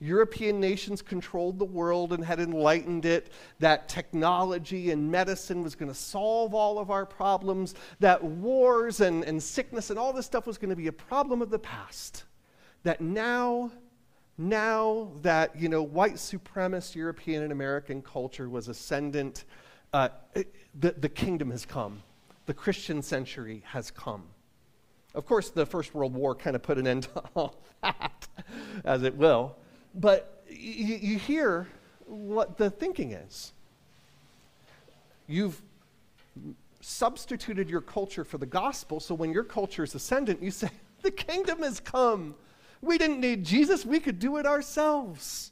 European 0.00 0.60
nations 0.60 1.00
controlled 1.00 1.58
the 1.58 1.64
world 1.64 2.12
and 2.12 2.24
had 2.24 2.40
enlightened 2.40 3.04
it, 3.04 3.30
that 3.60 3.88
technology 3.88 4.90
and 4.90 5.10
medicine 5.10 5.62
was 5.62 5.74
going 5.74 5.90
to 5.90 5.98
solve 5.98 6.54
all 6.54 6.78
of 6.78 6.90
our 6.90 7.06
problems, 7.06 7.74
that 8.00 8.22
wars 8.22 9.00
and, 9.00 9.24
and 9.24 9.42
sickness 9.42 9.90
and 9.90 9.98
all 9.98 10.12
this 10.12 10.26
stuff 10.26 10.46
was 10.46 10.58
going 10.58 10.70
to 10.70 10.76
be 10.76 10.88
a 10.88 10.92
problem 10.92 11.40
of 11.40 11.50
the 11.50 11.58
past. 11.58 12.24
That 12.82 13.00
now 13.00 13.70
now 14.36 15.10
that 15.22 15.58
you 15.58 15.68
know 15.68 15.82
white 15.82 16.14
supremacist 16.14 16.94
European 16.94 17.42
and 17.42 17.52
American 17.52 18.02
culture 18.02 18.48
was 18.48 18.68
ascendant, 18.68 19.44
uh, 19.92 20.08
it, 20.34 20.54
the, 20.78 20.92
the 20.92 21.08
kingdom 21.08 21.50
has 21.50 21.64
come. 21.64 22.02
The 22.46 22.54
Christian 22.54 23.00
century 23.02 23.62
has 23.66 23.90
come. 23.90 24.24
Of 25.14 25.26
course, 25.26 25.50
the 25.50 25.64
First 25.64 25.94
World 25.94 26.14
War 26.14 26.34
kind 26.34 26.56
of 26.56 26.62
put 26.62 26.78
an 26.78 26.86
end 26.86 27.04
to 27.14 27.22
all 27.34 27.62
that, 27.82 28.26
as 28.84 29.02
it 29.02 29.16
will. 29.16 29.56
But 29.94 30.42
you, 30.48 30.96
you 30.96 31.18
hear 31.18 31.68
what 32.06 32.58
the 32.58 32.70
thinking 32.70 33.12
is. 33.12 33.52
You've 35.26 35.62
substituted 36.80 37.70
your 37.70 37.80
culture 37.80 38.24
for 38.24 38.36
the 38.36 38.46
gospel, 38.46 39.00
so 39.00 39.14
when 39.14 39.32
your 39.32 39.44
culture 39.44 39.84
is 39.84 39.94
ascendant, 39.94 40.42
you 40.42 40.50
say, 40.50 40.68
The 41.04 41.10
kingdom 41.10 41.62
has 41.62 41.80
come. 41.80 42.34
We 42.84 42.98
didn't 42.98 43.20
need 43.20 43.44
Jesus, 43.44 43.86
we 43.86 43.98
could 43.98 44.18
do 44.18 44.36
it 44.36 44.46
ourselves. 44.46 45.50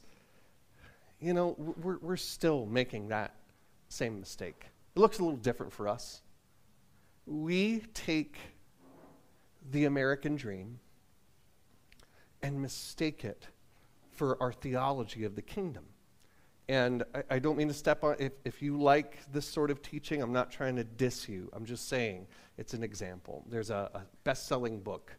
You 1.19 1.33
know, 1.33 1.55
we're, 1.57 1.97
we're 1.97 2.17
still 2.17 2.65
making 2.65 3.07
that 3.07 3.33
same 3.89 4.19
mistake. 4.19 4.65
It 4.95 4.99
looks 4.99 5.19
a 5.19 5.23
little 5.23 5.37
different 5.37 5.71
for 5.71 5.87
us. 5.87 6.21
We 7.25 7.83
take 7.93 8.37
the 9.71 9.85
American 9.85 10.35
dream 10.35 10.79
and 12.41 12.61
mistake 12.61 13.23
it 13.23 13.47
for 14.11 14.41
our 14.41 14.51
theology 14.51 15.23
of 15.23 15.35
the 15.35 15.41
kingdom. 15.41 15.85
And 16.69 17.03
I, 17.15 17.23
I, 17.31 17.39
don't 17.39 17.57
mean 17.57 17.67
to 17.69 17.73
step 17.73 18.03
on, 18.03 18.15
if, 18.19 18.33
if 18.45 18.61
you 18.61 18.79
like 18.79 19.19
this 19.31 19.45
sort 19.45 19.71
of 19.71 19.81
teaching, 19.81 20.21
I'm 20.21 20.31
not 20.31 20.51
trying 20.51 20.75
to 20.75 20.83
diss 20.83 21.27
you. 21.27 21.49
I'm 21.53 21.65
just 21.65 21.89
saying 21.89 22.27
it's 22.57 22.73
an 22.73 22.83
example. 22.83 23.43
There's 23.49 23.69
a, 23.69 23.89
a 23.93 24.01
best 24.23 24.47
selling 24.47 24.79
book 24.79 25.13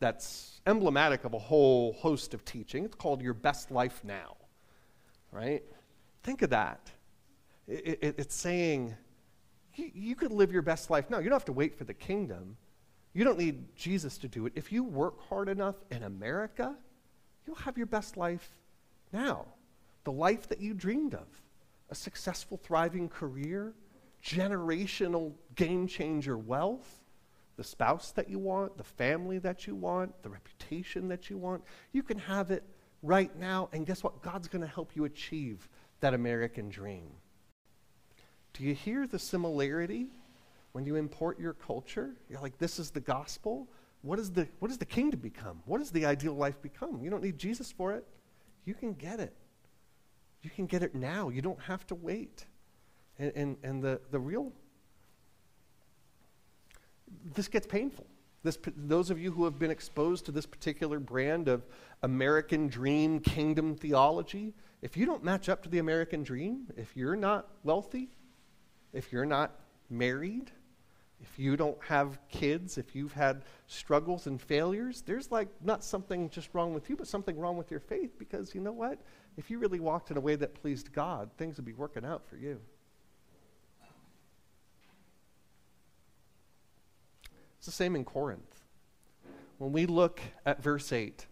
that's 0.00 0.60
emblematic 0.66 1.24
of 1.24 1.34
a 1.34 1.38
whole 1.38 1.92
host 1.92 2.34
of 2.34 2.44
teaching. 2.44 2.84
It's 2.84 2.94
called 2.94 3.22
Your 3.22 3.34
Best 3.34 3.70
Life 3.70 4.02
Now, 4.02 4.36
right? 5.30 5.62
Think 6.22 6.42
of 6.42 6.50
that. 6.50 6.90
It, 7.68 7.98
it, 8.02 8.14
it's 8.18 8.34
saying 8.34 8.96
you, 9.74 9.90
you 9.94 10.14
could 10.16 10.32
live 10.32 10.52
your 10.52 10.62
best 10.62 10.90
life 10.90 11.08
now. 11.10 11.18
You 11.18 11.24
don't 11.24 11.36
have 11.36 11.44
to 11.46 11.52
wait 11.52 11.76
for 11.76 11.84
the 11.84 11.94
kingdom. 11.94 12.56
You 13.12 13.24
don't 13.24 13.38
need 13.38 13.76
Jesus 13.76 14.18
to 14.18 14.28
do 14.28 14.46
it. 14.46 14.52
If 14.54 14.72
you 14.72 14.84
work 14.84 15.20
hard 15.28 15.48
enough 15.48 15.76
in 15.90 16.02
America, 16.02 16.74
you'll 17.46 17.56
have 17.56 17.76
your 17.76 17.86
best 17.86 18.16
life 18.16 18.56
now. 19.12 19.46
The 20.04 20.12
life 20.12 20.48
that 20.48 20.60
you 20.60 20.74
dreamed 20.74 21.14
of 21.14 21.26
a 21.90 21.94
successful, 21.94 22.56
thriving 22.56 23.08
career, 23.08 23.74
generational 24.24 25.32
game 25.56 25.86
changer 25.86 26.38
wealth 26.38 26.99
the 27.60 27.64
spouse 27.64 28.10
that 28.12 28.30
you 28.30 28.38
want, 28.38 28.78
the 28.78 28.82
family 28.82 29.36
that 29.36 29.66
you 29.66 29.74
want, 29.74 30.14
the 30.22 30.30
reputation 30.30 31.08
that 31.08 31.28
you 31.28 31.36
want. 31.36 31.62
You 31.92 32.02
can 32.02 32.18
have 32.18 32.50
it 32.50 32.64
right 33.02 33.38
now, 33.38 33.68
and 33.74 33.84
guess 33.84 34.02
what? 34.02 34.22
God's 34.22 34.48
going 34.48 34.62
to 34.62 34.66
help 34.66 34.96
you 34.96 35.04
achieve 35.04 35.68
that 36.00 36.14
American 36.14 36.70
dream. 36.70 37.10
Do 38.54 38.64
you 38.64 38.72
hear 38.72 39.06
the 39.06 39.18
similarity 39.18 40.06
when 40.72 40.86
you 40.86 40.96
import 40.96 41.38
your 41.38 41.52
culture? 41.52 42.16
You're 42.30 42.40
like, 42.40 42.56
this 42.56 42.78
is 42.78 42.90
the 42.92 43.00
gospel. 43.00 43.68
What, 44.00 44.18
is 44.18 44.30
the, 44.30 44.48
what 44.60 44.68
does 44.68 44.78
the 44.78 44.86
kingdom 44.86 45.20
become? 45.20 45.60
What 45.66 45.80
does 45.80 45.90
the 45.90 46.06
ideal 46.06 46.32
life 46.32 46.62
become? 46.62 47.02
You 47.02 47.10
don't 47.10 47.22
need 47.22 47.36
Jesus 47.36 47.70
for 47.70 47.92
it. 47.92 48.06
You 48.64 48.72
can 48.72 48.94
get 48.94 49.20
it. 49.20 49.36
You 50.40 50.48
can 50.48 50.64
get 50.64 50.82
it 50.82 50.94
now. 50.94 51.28
You 51.28 51.42
don't 51.42 51.60
have 51.60 51.86
to 51.88 51.94
wait. 51.94 52.46
And, 53.18 53.32
and, 53.36 53.56
and 53.62 53.82
the, 53.82 54.00
the 54.10 54.18
real 54.18 54.50
this 57.34 57.48
gets 57.48 57.66
painful. 57.66 58.06
This, 58.42 58.58
those 58.76 59.10
of 59.10 59.20
you 59.20 59.32
who 59.32 59.44
have 59.44 59.58
been 59.58 59.70
exposed 59.70 60.24
to 60.26 60.32
this 60.32 60.46
particular 60.46 60.98
brand 60.98 61.48
of 61.48 61.66
American 62.02 62.68
dream 62.68 63.20
kingdom 63.20 63.74
theology, 63.76 64.54
if 64.80 64.96
you 64.96 65.04
don't 65.04 65.22
match 65.22 65.48
up 65.48 65.62
to 65.64 65.68
the 65.68 65.78
American 65.78 66.22
dream, 66.22 66.66
if 66.76 66.96
you're 66.96 67.16
not 67.16 67.48
wealthy, 67.64 68.08
if 68.94 69.12
you're 69.12 69.26
not 69.26 69.60
married, 69.90 70.50
if 71.20 71.38
you 71.38 71.56
don't 71.56 71.76
have 71.84 72.18
kids, 72.28 72.78
if 72.78 72.96
you've 72.96 73.12
had 73.12 73.44
struggles 73.66 74.26
and 74.26 74.40
failures, 74.40 75.02
there's 75.02 75.30
like 75.30 75.48
not 75.62 75.84
something 75.84 76.30
just 76.30 76.48
wrong 76.54 76.72
with 76.72 76.88
you, 76.88 76.96
but 76.96 77.06
something 77.06 77.38
wrong 77.38 77.58
with 77.58 77.70
your 77.70 77.80
faith 77.80 78.18
because 78.18 78.54
you 78.54 78.60
know 78.62 78.72
what? 78.72 78.98
If 79.36 79.50
you 79.50 79.58
really 79.58 79.80
walked 79.80 80.10
in 80.10 80.16
a 80.16 80.20
way 80.20 80.36
that 80.36 80.54
pleased 80.54 80.92
God, 80.92 81.30
things 81.36 81.56
would 81.56 81.66
be 81.66 81.74
working 81.74 82.06
out 82.06 82.26
for 82.26 82.36
you. 82.36 82.58
It's 87.60 87.66
the 87.66 87.72
same 87.72 87.94
in 87.94 88.06
Corinth. 88.06 88.62
When 89.58 89.70
we 89.70 89.84
look 89.84 90.18
at 90.46 90.62
verse 90.62 90.94
8, 90.94 91.26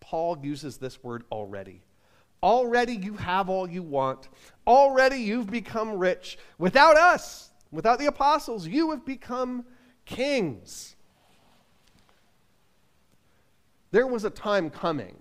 Paul 0.00 0.38
uses 0.42 0.78
this 0.78 1.04
word 1.04 1.22
already. 1.30 1.82
Already 2.42 2.96
you 2.96 3.12
have 3.14 3.48
all 3.48 3.70
you 3.70 3.84
want. 3.84 4.28
Already 4.66 5.18
you've 5.18 5.48
become 5.48 5.98
rich. 5.98 6.36
Without 6.58 6.96
us, 6.96 7.52
without 7.70 8.00
the 8.00 8.06
apostles, 8.06 8.66
you 8.66 8.90
have 8.90 9.06
become 9.06 9.64
kings. 10.04 10.96
There 13.92 14.08
was 14.08 14.24
a 14.24 14.30
time 14.30 14.68
coming 14.68 15.16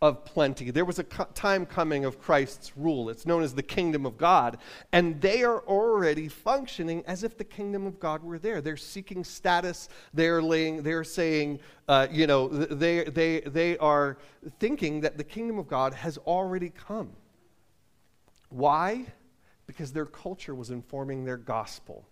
of 0.00 0.24
plenty. 0.24 0.70
There 0.70 0.84
was 0.84 1.00
a 1.00 1.04
co- 1.04 1.26
time 1.34 1.66
coming 1.66 2.04
of 2.04 2.20
Christ's 2.20 2.72
rule. 2.76 3.10
It's 3.10 3.26
known 3.26 3.42
as 3.42 3.54
the 3.54 3.62
kingdom 3.62 4.06
of 4.06 4.16
God. 4.16 4.58
And 4.92 5.20
they 5.20 5.42
are 5.42 5.60
already 5.60 6.28
functioning 6.28 7.02
as 7.06 7.24
if 7.24 7.36
the 7.36 7.44
kingdom 7.44 7.86
of 7.86 7.98
God 7.98 8.22
were 8.22 8.38
there. 8.38 8.60
They're 8.60 8.76
seeking 8.76 9.24
status. 9.24 9.88
They're, 10.14 10.40
laying, 10.40 10.82
they're 10.82 11.02
saying, 11.02 11.58
uh, 11.88 12.06
you 12.12 12.28
know, 12.28 12.48
they, 12.48 13.04
they, 13.04 13.40
they 13.40 13.76
are 13.78 14.18
thinking 14.60 15.00
that 15.00 15.18
the 15.18 15.24
kingdom 15.24 15.58
of 15.58 15.66
God 15.66 15.94
has 15.94 16.16
already 16.18 16.70
come. 16.70 17.10
Why? 18.50 19.04
Because 19.66 19.92
their 19.92 20.06
culture 20.06 20.54
was 20.54 20.70
informing 20.70 21.24
their 21.24 21.36
gospel. 21.36 22.06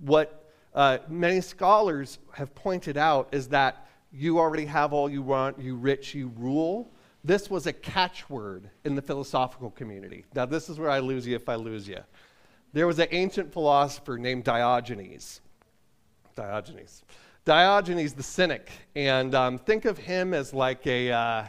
What 0.00 0.52
uh, 0.74 0.98
many 1.08 1.40
scholars 1.40 2.18
have 2.32 2.54
pointed 2.54 2.98
out 2.98 3.28
is 3.32 3.48
that 3.48 3.86
you 4.12 4.38
already 4.38 4.66
have 4.66 4.92
all 4.92 5.08
you 5.08 5.22
want, 5.22 5.58
you 5.58 5.74
rich, 5.74 6.14
you 6.14 6.30
rule 6.36 6.90
this 7.24 7.50
was 7.50 7.66
a 7.66 7.72
catchword 7.72 8.70
in 8.84 8.94
the 8.94 9.02
philosophical 9.02 9.70
community. 9.70 10.24
Now, 10.34 10.46
this 10.46 10.68
is 10.68 10.78
where 10.78 10.90
I 10.90 11.00
lose 11.00 11.26
you 11.26 11.34
if 11.36 11.48
I 11.48 11.56
lose 11.56 11.88
you. 11.88 11.98
There 12.72 12.86
was 12.86 12.98
an 12.98 13.08
ancient 13.10 13.52
philosopher 13.52 14.18
named 14.18 14.44
Diogenes. 14.44 15.40
Diogenes. 16.34 17.02
Diogenes 17.44 18.12
the 18.12 18.22
cynic. 18.22 18.70
And 18.94 19.34
um, 19.34 19.58
think 19.58 19.84
of 19.84 19.98
him 19.98 20.34
as 20.34 20.52
like 20.52 20.86
a, 20.86 21.10
uh, 21.10 21.44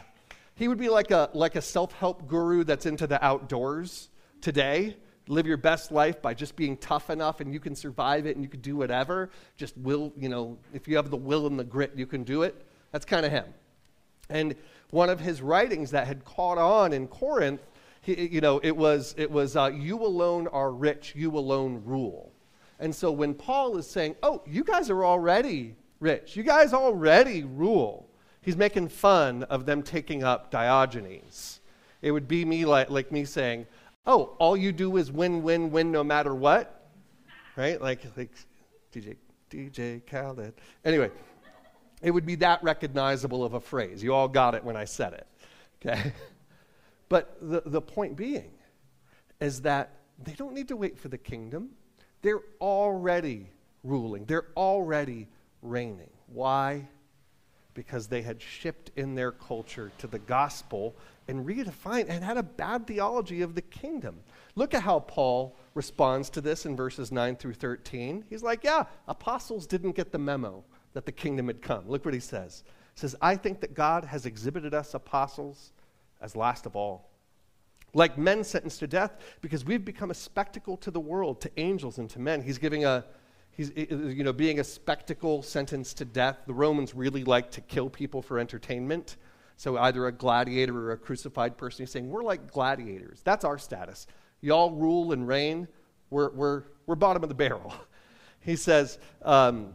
he 0.54 0.66
would 0.66 0.78
be 0.78 0.88
like 0.88 1.10
a, 1.10 1.30
like 1.34 1.56
a 1.56 1.62
self 1.62 1.92
help 1.92 2.26
guru 2.26 2.64
that's 2.64 2.86
into 2.86 3.06
the 3.06 3.22
outdoors 3.24 4.08
today. 4.40 4.96
Live 5.28 5.46
your 5.46 5.58
best 5.58 5.92
life 5.92 6.20
by 6.20 6.34
just 6.34 6.56
being 6.56 6.76
tough 6.78 7.10
enough 7.10 7.40
and 7.40 7.52
you 7.52 7.60
can 7.60 7.76
survive 7.76 8.26
it 8.26 8.34
and 8.34 8.44
you 8.44 8.48
can 8.48 8.60
do 8.60 8.76
whatever. 8.76 9.30
Just 9.56 9.76
will, 9.78 10.12
you 10.16 10.28
know, 10.28 10.58
if 10.74 10.88
you 10.88 10.96
have 10.96 11.10
the 11.10 11.16
will 11.16 11.46
and 11.46 11.58
the 11.58 11.64
grit, 11.64 11.92
you 11.94 12.06
can 12.06 12.24
do 12.24 12.42
it. 12.42 12.66
That's 12.90 13.04
kind 13.04 13.24
of 13.24 13.30
him. 13.30 13.44
And 14.28 14.56
one 14.90 15.08
of 15.08 15.20
his 15.20 15.40
writings 15.42 15.90
that 15.92 16.06
had 16.06 16.24
caught 16.24 16.58
on 16.58 16.92
in 16.92 17.06
Corinth, 17.08 17.60
he, 18.00 18.26
you 18.26 18.40
know, 18.40 18.60
it 18.62 18.76
was, 18.76 19.14
it 19.16 19.30
was 19.30 19.56
uh, 19.56 19.70
you 19.72 20.02
alone 20.02 20.48
are 20.48 20.72
rich, 20.72 21.12
you 21.14 21.36
alone 21.36 21.82
rule. 21.84 22.32
And 22.78 22.94
so 22.94 23.12
when 23.12 23.34
Paul 23.34 23.76
is 23.76 23.88
saying, 23.88 24.16
oh, 24.22 24.42
you 24.46 24.64
guys 24.64 24.90
are 24.90 25.04
already 25.04 25.76
rich, 26.00 26.34
you 26.34 26.42
guys 26.42 26.72
already 26.72 27.44
rule, 27.44 28.08
he's 28.40 28.56
making 28.56 28.88
fun 28.88 29.42
of 29.44 29.66
them 29.66 29.82
taking 29.82 30.24
up 30.24 30.50
Diogenes. 30.50 31.60
It 32.02 32.10
would 32.10 32.26
be 32.26 32.44
me 32.44 32.64
like, 32.64 32.88
like 32.90 33.12
me 33.12 33.26
saying, 33.26 33.66
oh, 34.06 34.34
all 34.38 34.56
you 34.56 34.72
do 34.72 34.96
is 34.96 35.12
win, 35.12 35.42
win, 35.42 35.70
win 35.70 35.92
no 35.92 36.02
matter 36.02 36.34
what. 36.34 36.88
Right? 37.56 37.80
Like, 37.80 38.00
like 38.16 38.30
DJ, 38.94 39.16
DJ 39.50 40.06
Khaled. 40.06 40.54
Anyway, 40.84 41.10
it 42.02 42.10
would 42.10 42.26
be 42.26 42.36
that 42.36 42.62
recognizable 42.62 43.44
of 43.44 43.54
a 43.54 43.60
phrase. 43.60 44.02
You 44.02 44.14
all 44.14 44.28
got 44.28 44.54
it 44.54 44.64
when 44.64 44.76
I 44.76 44.84
said 44.84 45.12
it. 45.12 45.26
Okay? 45.80 46.12
But 47.10 47.36
the, 47.42 47.62
the 47.66 47.82
point 47.82 48.16
being 48.16 48.52
is 49.40 49.62
that 49.62 49.90
they 50.22 50.32
don't 50.32 50.54
need 50.54 50.68
to 50.68 50.76
wait 50.76 50.96
for 50.96 51.08
the 51.08 51.18
kingdom. 51.18 51.70
They're 52.22 52.42
already 52.60 53.48
ruling, 53.84 54.24
they're 54.24 54.46
already 54.56 55.28
reigning. 55.60 56.10
Why? 56.28 56.88
Because 57.74 58.06
they 58.06 58.22
had 58.22 58.40
shipped 58.40 58.90
in 58.96 59.14
their 59.14 59.32
culture 59.32 59.90
to 59.98 60.06
the 60.06 60.18
gospel 60.20 60.94
and 61.28 61.46
redefined 61.46 62.06
and 62.08 62.22
had 62.22 62.36
a 62.36 62.42
bad 62.42 62.86
theology 62.86 63.42
of 63.42 63.54
the 63.54 63.62
kingdom. 63.62 64.20
Look 64.54 64.74
at 64.74 64.82
how 64.82 65.00
Paul 65.00 65.56
responds 65.74 66.30
to 66.30 66.40
this 66.40 66.66
in 66.66 66.76
verses 66.76 67.10
9 67.10 67.36
through 67.36 67.54
13. 67.54 68.24
He's 68.28 68.42
like, 68.42 68.62
Yeah, 68.62 68.84
apostles 69.08 69.66
didn't 69.66 69.92
get 69.92 70.12
the 70.12 70.18
memo 70.18 70.64
that 70.92 71.06
the 71.06 71.12
kingdom 71.12 71.46
had 71.46 71.62
come. 71.62 71.88
Look 71.88 72.04
what 72.04 72.14
he 72.14 72.20
says. 72.20 72.64
He 72.94 73.00
says, 73.00 73.16
I 73.20 73.36
think 73.36 73.60
that 73.60 73.74
God 73.74 74.04
has 74.04 74.26
exhibited 74.26 74.74
us 74.74 74.94
apostles 74.94 75.72
as 76.20 76.36
last 76.36 76.66
of 76.66 76.76
all. 76.76 77.08
Like 77.92 78.16
men 78.16 78.44
sentenced 78.44 78.80
to 78.80 78.86
death, 78.86 79.18
because 79.40 79.64
we've 79.64 79.84
become 79.84 80.10
a 80.10 80.14
spectacle 80.14 80.76
to 80.78 80.90
the 80.90 81.00
world, 81.00 81.40
to 81.40 81.50
angels 81.56 81.98
and 81.98 82.08
to 82.10 82.20
men. 82.20 82.42
He's 82.42 82.58
giving 82.58 82.84
a, 82.84 83.04
he's, 83.50 83.72
you 83.74 84.22
know, 84.22 84.32
being 84.32 84.60
a 84.60 84.64
spectacle 84.64 85.42
sentenced 85.42 85.98
to 85.98 86.04
death. 86.04 86.38
The 86.46 86.54
Romans 86.54 86.94
really 86.94 87.24
like 87.24 87.50
to 87.52 87.60
kill 87.60 87.90
people 87.90 88.22
for 88.22 88.38
entertainment. 88.38 89.16
So 89.56 89.76
either 89.76 90.06
a 90.06 90.12
gladiator 90.12 90.76
or 90.76 90.92
a 90.92 90.96
crucified 90.96 91.56
person. 91.56 91.84
He's 91.84 91.90
saying, 91.90 92.08
we're 92.08 92.22
like 92.22 92.50
gladiators. 92.52 93.20
That's 93.24 93.44
our 93.44 93.58
status. 93.58 94.06
Y'all 94.40 94.70
rule 94.70 95.12
and 95.12 95.26
reign. 95.26 95.68
We're, 96.10 96.30
we're, 96.30 96.62
we're 96.86 96.94
bottom 96.94 97.22
of 97.22 97.28
the 97.28 97.34
barrel. 97.34 97.74
He 98.42 98.56
says, 98.56 98.98
um, 99.20 99.74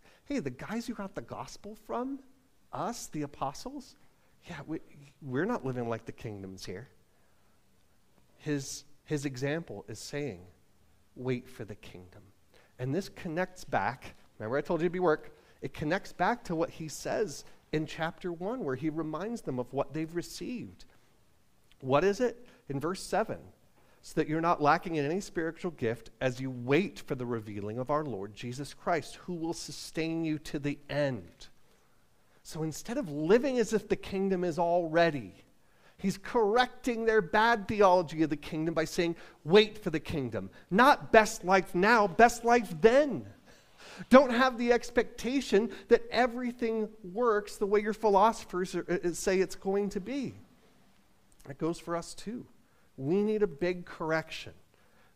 hey, 0.31 0.39
the 0.39 0.49
guys 0.49 0.87
who 0.87 0.93
got 0.93 1.13
the 1.13 1.21
gospel 1.21 1.75
from, 1.85 2.17
us, 2.71 3.07
the 3.07 3.23
apostles, 3.23 3.97
yeah, 4.47 4.55
we, 4.65 4.79
we're 5.21 5.43
not 5.43 5.65
living 5.65 5.89
like 5.89 6.05
the 6.05 6.11
kingdoms 6.13 6.65
here. 6.65 6.87
His, 8.37 8.85
his 9.03 9.25
example 9.25 9.83
is 9.89 9.99
saying, 9.99 10.39
wait 11.17 11.49
for 11.49 11.65
the 11.65 11.75
kingdom. 11.75 12.21
And 12.79 12.95
this 12.95 13.09
connects 13.09 13.65
back, 13.65 14.15
remember 14.39 14.57
I 14.57 14.61
told 14.61 14.79
you 14.79 14.87
to 14.87 14.89
be 14.89 14.99
work, 14.99 15.35
it 15.61 15.73
connects 15.73 16.13
back 16.13 16.45
to 16.45 16.55
what 16.55 16.69
he 16.69 16.87
says 16.87 17.43
in 17.73 17.85
chapter 17.85 18.31
1, 18.31 18.63
where 18.63 18.75
he 18.75 18.89
reminds 18.89 19.41
them 19.41 19.59
of 19.59 19.73
what 19.73 19.93
they've 19.93 20.15
received. 20.15 20.85
What 21.81 22.05
is 22.05 22.21
it? 22.21 22.47
In 22.69 22.79
verse 22.79 23.03
7 23.03 23.37
so 24.03 24.19
that 24.19 24.27
you're 24.27 24.41
not 24.41 24.61
lacking 24.61 24.95
in 24.95 25.05
any 25.05 25.21
spiritual 25.21 25.71
gift 25.71 26.09
as 26.19 26.39
you 26.39 26.49
wait 26.49 26.99
for 26.99 27.15
the 27.15 27.25
revealing 27.25 27.77
of 27.77 27.91
our 27.91 28.03
Lord 28.03 28.33
Jesus 28.33 28.73
Christ, 28.73 29.15
who 29.15 29.33
will 29.33 29.53
sustain 29.53 30.25
you 30.25 30.39
to 30.39 30.59
the 30.59 30.79
end. 30.89 31.47
So 32.43 32.63
instead 32.63 32.97
of 32.97 33.09
living 33.11 33.59
as 33.59 33.73
if 33.73 33.87
the 33.87 33.95
kingdom 33.95 34.43
is 34.43 34.57
already, 34.57 35.35
he's 35.97 36.17
correcting 36.17 37.05
their 37.05 37.21
bad 37.21 37.67
theology 37.67 38.23
of 38.23 38.31
the 38.31 38.37
kingdom 38.37 38.73
by 38.73 38.85
saying, 38.85 39.15
wait 39.43 39.77
for 39.77 39.91
the 39.91 39.99
kingdom. 39.99 40.49
Not 40.71 41.11
best 41.11 41.45
life 41.45 41.75
now, 41.75 42.07
best 42.07 42.43
life 42.43 42.73
then. 42.81 43.27
Don't 44.09 44.31
have 44.31 44.57
the 44.57 44.73
expectation 44.73 45.69
that 45.89 46.01
everything 46.09 46.89
works 47.03 47.57
the 47.57 47.67
way 47.67 47.81
your 47.81 47.93
philosophers 47.93 48.73
uh, 48.73 49.13
say 49.13 49.39
it's 49.39 49.55
going 49.55 49.89
to 49.89 49.99
be. 49.99 50.33
That 51.45 51.59
goes 51.59 51.79
for 51.79 51.95
us 51.95 52.15
too 52.15 52.47
we 52.97 53.21
need 53.21 53.43
a 53.43 53.47
big 53.47 53.85
correction. 53.85 54.53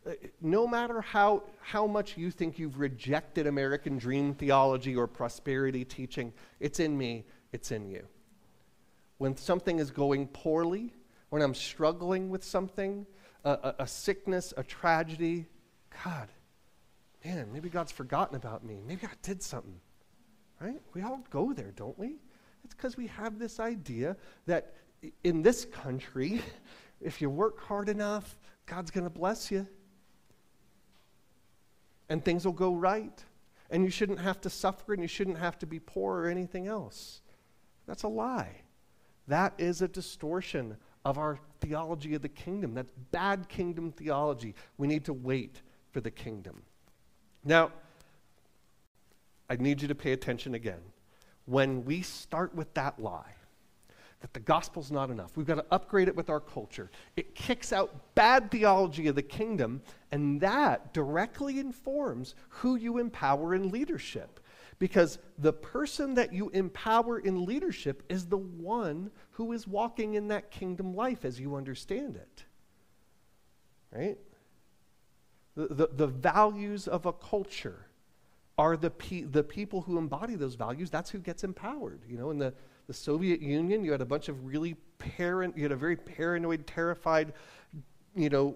Uh, 0.05 0.11
no 0.41 0.67
matter 0.67 1.01
how, 1.01 1.43
how 1.61 1.87
much 1.87 2.17
you 2.17 2.31
think 2.31 2.59
you've 2.59 2.79
rejected 2.79 3.47
American 3.47 3.97
dream 3.97 4.33
theology 4.33 4.95
or 4.95 5.07
prosperity 5.07 5.83
teaching, 5.83 6.31
it's 6.59 6.79
in 6.79 6.97
me, 6.97 7.25
it's 7.51 7.71
in 7.71 7.87
you. 7.87 8.05
When 9.17 9.35
something 9.35 9.79
is 9.79 9.91
going 9.91 10.27
poorly, 10.27 10.93
when 11.29 11.41
I'm 11.41 11.55
struggling 11.55 12.29
with 12.29 12.43
something, 12.43 13.05
a, 13.43 13.51
a, 13.51 13.75
a 13.79 13.87
sickness, 13.87 14.53
a 14.57 14.63
tragedy, 14.63 15.45
God, 16.03 16.29
man, 17.23 17.49
maybe 17.51 17.69
God's 17.69 17.91
forgotten 17.91 18.35
about 18.35 18.63
me. 18.63 18.81
Maybe 18.85 19.05
I 19.05 19.13
did 19.21 19.41
something. 19.41 19.79
Right? 20.59 20.81
We 20.93 21.01
all 21.01 21.23
go 21.29 21.53
there, 21.53 21.71
don't 21.75 21.97
we? 21.97 22.17
It's 22.63 22.73
because 22.73 22.97
we 22.97 23.07
have 23.07 23.39
this 23.39 23.59
idea 23.59 24.15
that 24.45 24.73
in 25.23 25.41
this 25.41 25.65
country, 25.65 26.41
if 27.01 27.21
you 27.21 27.29
work 27.29 27.61
hard 27.61 27.89
enough, 27.89 28.37
God's 28.65 28.91
going 28.91 29.03
to 29.03 29.09
bless 29.09 29.51
you. 29.51 29.67
And 32.09 32.23
things 32.23 32.45
will 32.45 32.53
go 32.53 32.73
right. 32.73 33.23
And 33.69 33.83
you 33.83 33.89
shouldn't 33.89 34.19
have 34.19 34.41
to 34.41 34.49
suffer 34.49 34.93
and 34.93 35.01
you 35.01 35.07
shouldn't 35.07 35.39
have 35.39 35.57
to 35.59 35.65
be 35.65 35.79
poor 35.79 36.21
or 36.21 36.27
anything 36.27 36.67
else. 36.67 37.21
That's 37.87 38.03
a 38.03 38.07
lie. 38.07 38.61
That 39.27 39.53
is 39.57 39.81
a 39.81 39.87
distortion 39.87 40.77
of 41.03 41.17
our 41.17 41.39
theology 41.61 42.15
of 42.15 42.21
the 42.21 42.29
kingdom. 42.29 42.73
That's 42.73 42.91
bad 43.11 43.49
kingdom 43.49 43.91
theology. 43.91 44.55
We 44.77 44.87
need 44.87 45.05
to 45.05 45.13
wait 45.13 45.61
for 45.91 46.01
the 46.01 46.11
kingdom. 46.11 46.63
Now, 47.43 47.71
I 49.49 49.55
need 49.55 49.81
you 49.81 49.87
to 49.87 49.95
pay 49.95 50.11
attention 50.11 50.55
again. 50.55 50.81
When 51.45 51.85
we 51.85 52.01
start 52.01 52.55
with 52.55 52.73
that 52.73 52.99
lie, 52.99 53.35
that 54.25 54.33
the 54.33 54.39
gospel's 54.39 54.91
not 54.91 55.11
enough. 55.11 55.37
We've 55.37 55.45
got 55.45 55.55
to 55.55 55.65
upgrade 55.69 56.07
it 56.07 56.15
with 56.15 56.31
our 56.31 56.39
culture. 56.39 56.89
It 57.15 57.35
kicks 57.35 57.71
out 57.71 58.15
bad 58.15 58.49
theology 58.49 59.05
of 59.05 59.13
the 59.13 59.21
kingdom, 59.21 59.83
and 60.11 60.41
that 60.41 60.95
directly 60.95 61.59
informs 61.59 62.33
who 62.49 62.75
you 62.75 62.97
empower 62.97 63.53
in 63.53 63.69
leadership. 63.69 64.39
Because 64.79 65.19
the 65.37 65.53
person 65.53 66.15
that 66.15 66.33
you 66.33 66.49
empower 66.49 67.19
in 67.19 67.45
leadership 67.45 68.01
is 68.09 68.25
the 68.25 68.37
one 68.37 69.11
who 69.29 69.51
is 69.51 69.67
walking 69.67 70.15
in 70.15 70.29
that 70.29 70.49
kingdom 70.49 70.95
life 70.95 71.23
as 71.23 71.39
you 71.39 71.53
understand 71.53 72.15
it. 72.15 72.45
Right? 73.91 74.17
The, 75.55 75.67
the, 75.67 75.89
the 75.93 76.07
values 76.07 76.87
of 76.87 77.05
a 77.05 77.13
culture 77.13 77.84
are 78.57 78.77
the, 78.77 78.89
pe- 78.89 79.23
the 79.23 79.43
people 79.43 79.81
who 79.81 79.97
embody 79.97 80.35
those 80.35 80.55
values. 80.55 80.89
That's 80.89 81.09
who 81.09 81.19
gets 81.19 81.43
empowered. 81.43 82.01
You 82.07 82.17
know, 82.17 82.31
in 82.31 82.37
the, 82.37 82.53
the 82.87 82.93
Soviet 82.93 83.41
Union, 83.41 83.83
you 83.83 83.91
had 83.91 84.01
a 84.01 84.05
bunch 84.05 84.29
of 84.29 84.45
really 84.45 84.75
parent, 84.97 85.57
you 85.57 85.63
had 85.63 85.71
a 85.71 85.75
very 85.77 85.97
paranoid, 85.97 86.65
terrified, 86.65 87.33
you 88.15 88.29
know, 88.29 88.55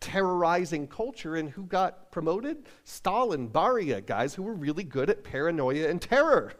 terrorizing 0.00 0.86
culture. 0.86 1.36
And 1.36 1.48
who 1.48 1.64
got 1.64 2.10
promoted? 2.10 2.66
Stalin, 2.84 3.48
Beria, 3.48 4.04
guys 4.04 4.34
who 4.34 4.42
were 4.42 4.54
really 4.54 4.84
good 4.84 5.08
at 5.08 5.24
paranoia 5.24 5.88
and 5.88 6.00
terror. 6.00 6.52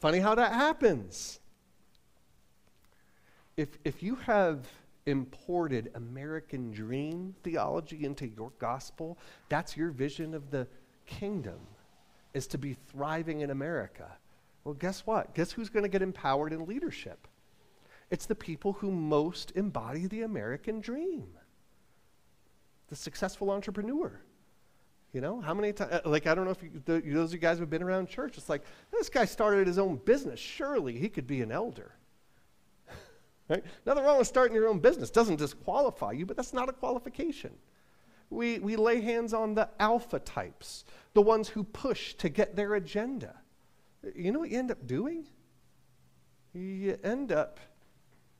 Funny 0.00 0.20
how 0.20 0.34
that 0.34 0.52
happens. 0.52 1.40
If, 3.56 3.78
if 3.84 4.02
you 4.02 4.16
have 4.16 4.66
imported 5.06 5.90
American 5.94 6.70
dream 6.70 7.34
theology 7.42 8.04
into 8.04 8.26
your 8.26 8.50
gospel, 8.58 9.18
that's 9.48 9.76
your 9.76 9.90
vision 9.90 10.34
of 10.34 10.50
the 10.50 10.66
kingdom, 11.06 11.58
is 12.32 12.46
to 12.48 12.58
be 12.58 12.76
thriving 12.90 13.40
in 13.40 13.50
America. 13.50 14.10
Well, 14.64 14.74
guess 14.74 15.06
what? 15.06 15.34
Guess 15.34 15.52
who's 15.52 15.68
going 15.68 15.84
to 15.84 15.88
get 15.88 16.02
empowered 16.02 16.52
in 16.52 16.66
leadership? 16.66 17.28
It's 18.10 18.26
the 18.26 18.34
people 18.34 18.74
who 18.74 18.90
most 18.90 19.52
embody 19.54 20.06
the 20.06 20.22
American 20.22 20.80
dream. 20.80 21.26
The 22.88 22.96
successful 22.96 23.50
entrepreneur. 23.50 24.20
You 25.12 25.20
know, 25.20 25.40
how 25.40 25.54
many 25.54 25.72
times, 25.72 25.92
uh, 25.92 26.00
like, 26.04 26.26
I 26.26 26.34
don't 26.34 26.44
know 26.44 26.50
if 26.50 26.62
you, 26.62 26.70
the, 26.84 27.00
those 27.00 27.30
of 27.30 27.34
you 27.34 27.38
guys 27.38 27.60
have 27.60 27.70
been 27.70 27.84
around 27.84 28.08
church, 28.08 28.36
it's 28.36 28.48
like, 28.48 28.62
this 28.90 29.08
guy 29.08 29.24
started 29.24 29.68
his 29.68 29.78
own 29.78 29.96
business. 30.04 30.40
Surely 30.40 30.98
he 30.98 31.08
could 31.08 31.26
be 31.26 31.40
an 31.40 31.52
elder. 31.52 31.92
right? 33.48 33.62
Nothing 33.86 34.02
wrong 34.02 34.18
with 34.18 34.26
starting 34.26 34.56
your 34.56 34.66
own 34.66 34.80
business. 34.80 35.10
Doesn't 35.10 35.36
disqualify 35.36 36.12
you, 36.12 36.26
but 36.26 36.36
that's 36.36 36.52
not 36.52 36.68
a 36.68 36.72
qualification. 36.72 37.52
We, 38.30 38.58
we 38.58 38.76
lay 38.76 39.00
hands 39.00 39.32
on 39.32 39.54
the 39.54 39.68
alpha 39.78 40.18
types, 40.18 40.84
the 41.12 41.22
ones 41.22 41.48
who 41.48 41.64
push 41.64 42.14
to 42.14 42.28
get 42.28 42.56
their 42.56 42.74
agenda. 42.74 43.36
You 44.14 44.32
know 44.32 44.40
what 44.40 44.50
you 44.50 44.58
end 44.58 44.70
up 44.70 44.86
doing? 44.86 45.26
You 46.52 46.98
end 47.02 47.32
up 47.32 47.60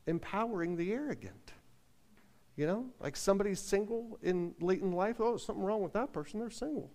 empowering 0.06 0.76
the 0.76 0.92
arrogant. 0.92 1.52
You 2.56 2.66
know, 2.66 2.86
like 3.00 3.16
somebody's 3.16 3.60
single 3.60 4.18
in 4.22 4.54
late 4.60 4.80
in 4.80 4.92
life. 4.92 5.16
Oh, 5.18 5.36
something 5.36 5.64
wrong 5.64 5.82
with 5.82 5.92
that 5.94 6.12
person. 6.12 6.38
They're 6.38 6.50
single. 6.50 6.90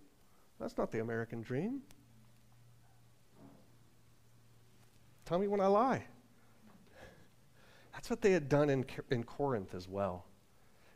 That's 0.59 0.77
not 0.77 0.91
the 0.91 0.99
American 0.99 1.41
dream. 1.41 1.81
Tell 5.25 5.37
me 5.37 5.47
when 5.47 5.59
I 5.61 5.67
lie. 5.67 6.05
That's 7.93 8.09
what 8.09 8.21
they 8.21 8.31
had 8.31 8.47
done 8.47 8.69
in, 8.69 8.85
in 9.11 9.23
Corinth 9.23 9.75
as 9.75 9.87
well. 9.87 10.25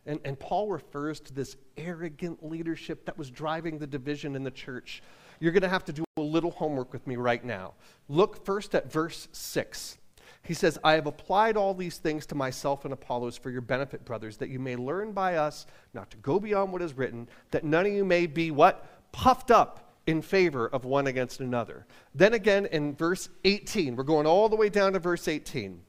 And, 0.05 0.19
and 0.25 0.39
Paul 0.39 0.67
refers 0.67 1.19
to 1.21 1.33
this 1.33 1.55
arrogant 1.77 2.45
leadership 2.45 3.05
that 3.05 3.17
was 3.17 3.29
driving 3.29 3.77
the 3.77 3.87
division 3.87 4.35
in 4.35 4.43
the 4.43 4.51
church. 4.51 5.01
You're 5.39 5.51
going 5.51 5.63
to 5.63 5.69
have 5.69 5.85
to 5.85 5.93
do 5.93 6.03
a 6.17 6.21
little 6.21 6.51
homework 6.51 6.91
with 6.91 7.07
me 7.07 7.15
right 7.15 7.43
now. 7.43 7.73
Look 8.09 8.45
first 8.45 8.75
at 8.75 8.91
verse 8.91 9.27
6. 9.31 9.97
He 10.43 10.53
says, 10.53 10.77
I 10.83 10.93
have 10.93 11.07
applied 11.07 11.55
all 11.55 11.73
these 11.73 11.97
things 11.97 12.25
to 12.27 12.35
myself 12.35 12.83
and 12.83 12.93
Apollos 12.93 13.37
for 13.37 13.49
your 13.49 13.61
benefit, 13.61 14.03
brothers, 14.03 14.35
that 14.37 14.49
you 14.49 14.59
may 14.59 14.75
learn 14.75 15.13
by 15.13 15.37
us 15.37 15.65
not 15.93 16.11
to 16.11 16.17
go 16.17 16.37
beyond 16.37 16.73
what 16.73 16.81
is 16.81 16.97
written, 16.97 17.29
that 17.51 17.63
none 17.63 17.85
of 17.85 17.93
you 17.93 18.03
may 18.03 18.27
be 18.27 18.51
what? 18.51 18.85
Puffed 19.13 19.51
up 19.51 19.93
in 20.05 20.21
favor 20.21 20.67
of 20.67 20.83
one 20.83 21.07
against 21.07 21.39
another. 21.39 21.85
Then 22.13 22.33
again 22.33 22.65
in 22.65 22.93
verse 22.93 23.29
18, 23.45 23.95
we're 23.95 24.03
going 24.03 24.27
all 24.27 24.49
the 24.49 24.57
way 24.57 24.67
down 24.67 24.93
to 24.93 24.99
verse 24.99 25.29
18. 25.29 25.79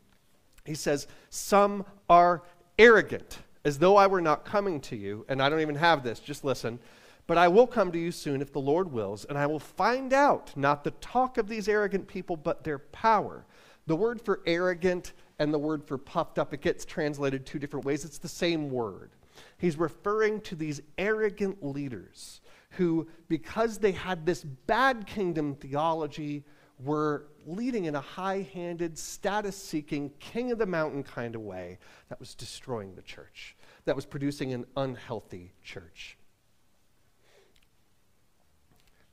He 0.65 0.75
says, 0.75 1.09
Some 1.31 1.85
are 2.09 2.43
arrogant 2.79 3.39
as 3.65 3.79
though 3.79 3.97
I 3.97 4.07
were 4.07 4.21
not 4.21 4.45
coming 4.45 4.81
to 4.83 4.97
you, 4.97 5.25
and 5.29 5.43
I 5.43 5.49
don't 5.49 5.61
even 5.61 5.77
have 5.77 6.03
this, 6.03 6.21
just 6.21 6.45
listen. 6.45 6.79
But 7.27 7.39
I 7.39 7.49
will 7.49 7.67
come 7.67 7.91
to 7.93 7.99
you 7.99 8.13
soon 8.13 8.43
if 8.43 8.53
the 8.53 8.61
Lord 8.61 8.93
wills, 8.93 9.25
and 9.25 9.39
I 9.39 9.47
will 9.47 9.59
find 9.59 10.13
out 10.13 10.55
not 10.57 10.85
the 10.85 10.91
talk 10.93 11.39
of 11.39 11.49
these 11.49 11.69
arrogant 11.69 12.07
people, 12.07 12.37
but 12.37 12.65
their 12.65 12.79
power. 12.79 13.47
The 13.87 13.97
word 13.97 14.21
for 14.21 14.41
arrogant 14.47 15.13
and 15.39 15.53
the 15.53 15.59
word 15.59 15.85
for 15.85 15.97
puffed 15.97 16.39
up, 16.39 16.53
it 16.53 16.61
gets 16.61 16.85
translated 16.85 17.47
two 17.47 17.59
different 17.59 17.87
ways. 17.87 18.05
It's 18.05 18.19
the 18.19 18.29
same 18.29 18.71
word. 18.71 19.11
He's 19.59 19.79
referring 19.79 20.43
to 20.43 20.55
these 20.55 20.81
arrogant 20.99 21.65
leaders 21.65 22.41
who, 22.71 23.09
because 23.29 23.79
they 23.79 23.93
had 23.93 24.27
this 24.27 24.45
bad 24.45 25.07
kingdom 25.07 25.55
theology, 25.55 26.45
were 26.83 27.27
leading 27.47 27.85
in 27.85 27.95
a 27.95 28.01
high 28.01 28.49
handed, 28.53 28.99
status 28.99 29.57
seeking, 29.57 30.11
king 30.19 30.51
of 30.51 30.59
the 30.59 30.67
mountain 30.67 31.03
kind 31.03 31.35
of 31.35 31.43
way 31.43 31.79
that 32.09 32.19
was 32.19 32.35
destroying 32.35 32.95
the 32.95 33.03
church, 33.03 33.57
that 33.85 33.95
was 33.95 34.07
producing 34.07 34.53
an 34.53 34.65
unhealthy 34.77 35.53
church. 35.63 36.17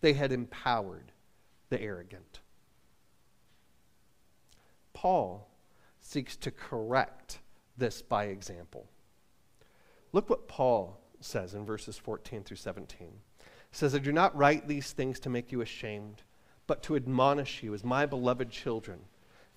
They 0.01 0.13
had 0.13 0.31
empowered 0.31 1.11
the 1.69 1.79
arrogant. 1.79 2.39
Paul 4.93 5.47
seeks 5.99 6.35
to 6.37 6.51
correct 6.51 7.39
this 7.77 8.01
by 8.01 8.25
example. 8.25 8.87
Look 10.11 10.29
what 10.29 10.47
Paul 10.47 10.99
says 11.19 11.53
in 11.53 11.65
verses 11.65 11.97
14 11.97 12.43
through 12.43 12.57
17. 12.57 13.07
He 13.07 13.45
says, 13.71 13.95
I 13.95 13.99
do 13.99 14.11
not 14.11 14.35
write 14.35 14.67
these 14.67 14.91
things 14.91 15.19
to 15.21 15.29
make 15.29 15.51
you 15.51 15.61
ashamed 15.61 16.23
but 16.71 16.81
to 16.83 16.95
admonish 16.95 17.61
you 17.61 17.73
as 17.73 17.83
my 17.83 18.05
beloved 18.05 18.49
children. 18.49 18.97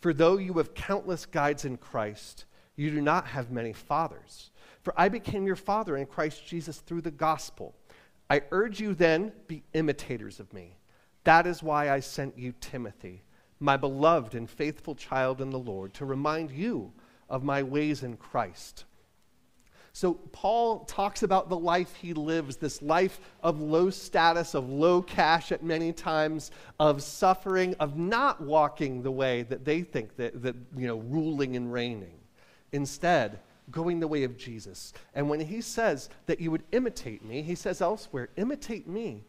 For 0.01 0.13
though 0.13 0.37
you 0.37 0.55
have 0.55 0.75
countless 0.75 1.27
guides 1.27 1.65
in 1.65 1.77
Christ, 1.77 2.45
you 2.75 2.91
do 2.91 3.01
not 3.01 3.25
have 3.29 3.53
many 3.53 3.73
fathers. 3.73 4.51
For 4.83 4.93
I 4.97 5.09
became 5.09 5.47
your 5.47 5.55
father 5.55 5.97
in 5.97 6.07
Christ 6.07 6.45
Jesus 6.45 6.79
through 6.79 7.03
the 7.03 7.13
gospel. 7.13 7.73
I 8.29 8.43
urge 8.51 8.81
you 8.81 8.95
then, 8.95 9.31
be 9.47 9.63
imitators 9.75 10.41
of 10.41 10.53
me. 10.53 10.77
That 11.23 11.47
is 11.47 11.63
why 11.63 11.89
I 11.89 12.01
sent 12.01 12.37
you 12.37 12.53
Timothy, 12.61 13.23
my 13.61 13.77
beloved 13.77 14.35
and 14.35 14.51
faithful 14.51 14.97
child 14.97 15.41
in 15.41 15.51
the 15.51 15.57
Lord, 15.57 15.95
to 15.95 16.05
remind 16.05 16.51
you 16.51 16.91
of 17.31 17.45
my 17.45 17.63
ways 17.63 18.03
in 18.03 18.17
Christ 18.17 18.87
so, 19.97 20.15
Paul 20.33 20.81
talks 20.87 21.23
about 21.23 21.49
the 21.49 21.57
life 21.57 21.95
he 21.95 22.15
lives 22.15 22.57
this 22.57 22.83
life 22.83 23.21
of 23.45 23.61
low 23.61 23.91
status, 23.91 24.55
of 24.55 24.69
low 24.69 25.01
cash 25.01 25.53
at 25.53 25.63
many 25.63 25.93
times, 25.93 26.51
of 26.81 27.01
suffering, 27.01 27.77
of 27.79 27.97
not 27.97 28.41
walking 28.41 29.05
the 29.05 29.13
way 29.13 29.43
that 29.43 29.65
they 29.65 29.83
think 29.83 30.17
that, 30.17 30.43
that 30.43 30.57
you 30.77 30.89
know, 30.89 30.97
ruling 30.97 31.55
and 31.55 31.73
reigning. 31.73 32.19
Instead, 32.73 33.39
going 33.71 34.01
the 34.01 34.09
way 34.09 34.25
of 34.25 34.37
Jesus. 34.37 34.93
And 35.15 35.31
when 35.31 35.39
he 35.39 35.61
says 35.61 36.11
that 36.27 36.41
you 36.41 36.51
would 36.51 36.65
imitate 36.73 37.25
me, 37.25 37.43
he 37.43 37.55
says 37.55 37.81
elsewhere, 37.81 38.31
imitate 38.35 38.89
me 38.89 39.23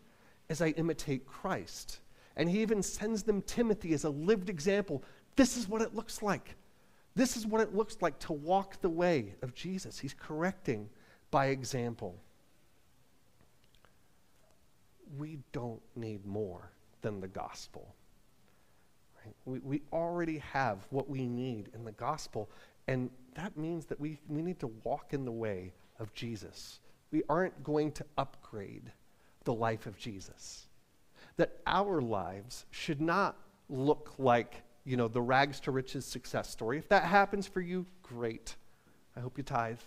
as 0.50 0.64
I 0.64 0.70
imitate 0.70 1.28
Christ. 1.28 2.00
And 2.36 2.50
he 2.50 2.64
even 2.64 2.82
sends 2.82 3.22
them 3.22 3.44
Timothy 3.44 3.94
as 3.94 4.04
a 4.04 4.10
lived 4.10 4.50
example. 4.50 5.04
This 5.36 5.58
is 5.58 5.70
what 5.70 5.84
it 5.84 5.94
looks 5.94 6.24
like. 6.24 6.56
This 7.16 7.38
is 7.38 7.48
what 7.48 7.62
it 7.62 7.74
looks 7.74 7.98
like 8.02 8.20
to 8.20 8.34
walk 8.34 8.82
the 8.82 8.90
way 8.90 9.36
of 9.42 9.54
Jesus. 9.54 9.98
He's 9.98 10.14
correcting 10.14 10.90
by 11.32 11.48
example. 11.48 12.16
We 15.18 15.40
don't 15.54 15.82
need 15.96 16.26
more 16.26 16.72
than 17.02 17.22
the 17.22 17.28
gospel. 17.28 17.96
Right? 19.24 19.36
We, 19.46 19.60
we 19.60 19.82
already 19.94 20.40
have 20.40 20.86
what 20.90 21.10
we 21.10 21.26
need 21.26 21.70
in 21.74 21.86
the 21.86 21.94
gospel, 21.94 22.50
and 22.88 23.10
that 23.36 23.56
means 23.56 23.86
that 23.86 24.00
we, 24.00 24.20
we 24.28 24.42
need 24.42 24.60
to 24.60 24.68
walk 24.84 25.14
in 25.14 25.24
the 25.24 25.32
way 25.32 25.72
of 26.00 26.14
Jesus. 26.14 26.80
We 27.12 27.24
aren't 27.30 27.64
going 27.64 27.94
to 27.94 28.06
upgrade 28.18 28.92
the 29.46 29.54
life 29.54 29.86
of 29.86 29.98
Jesus. 29.98 30.68
That 31.38 31.58
our 31.66 32.02
lives 32.02 32.66
should 32.72 33.00
not 33.00 33.38
look 33.70 34.14
like 34.18 34.64
you 34.86 34.98
know, 34.98 35.08
the 35.08 35.22
rags 35.22 35.60
to 35.62 35.72
riches 35.72 36.06
success 36.06 36.50
story. 36.50 36.78
If 36.78 36.88
that 36.90 37.04
happens 37.04 37.48
for 37.48 37.60
you, 37.60 37.86
great. 38.04 38.56
I 39.18 39.20
hope 39.20 39.38
you 39.38 39.44
tithe. 39.44 39.80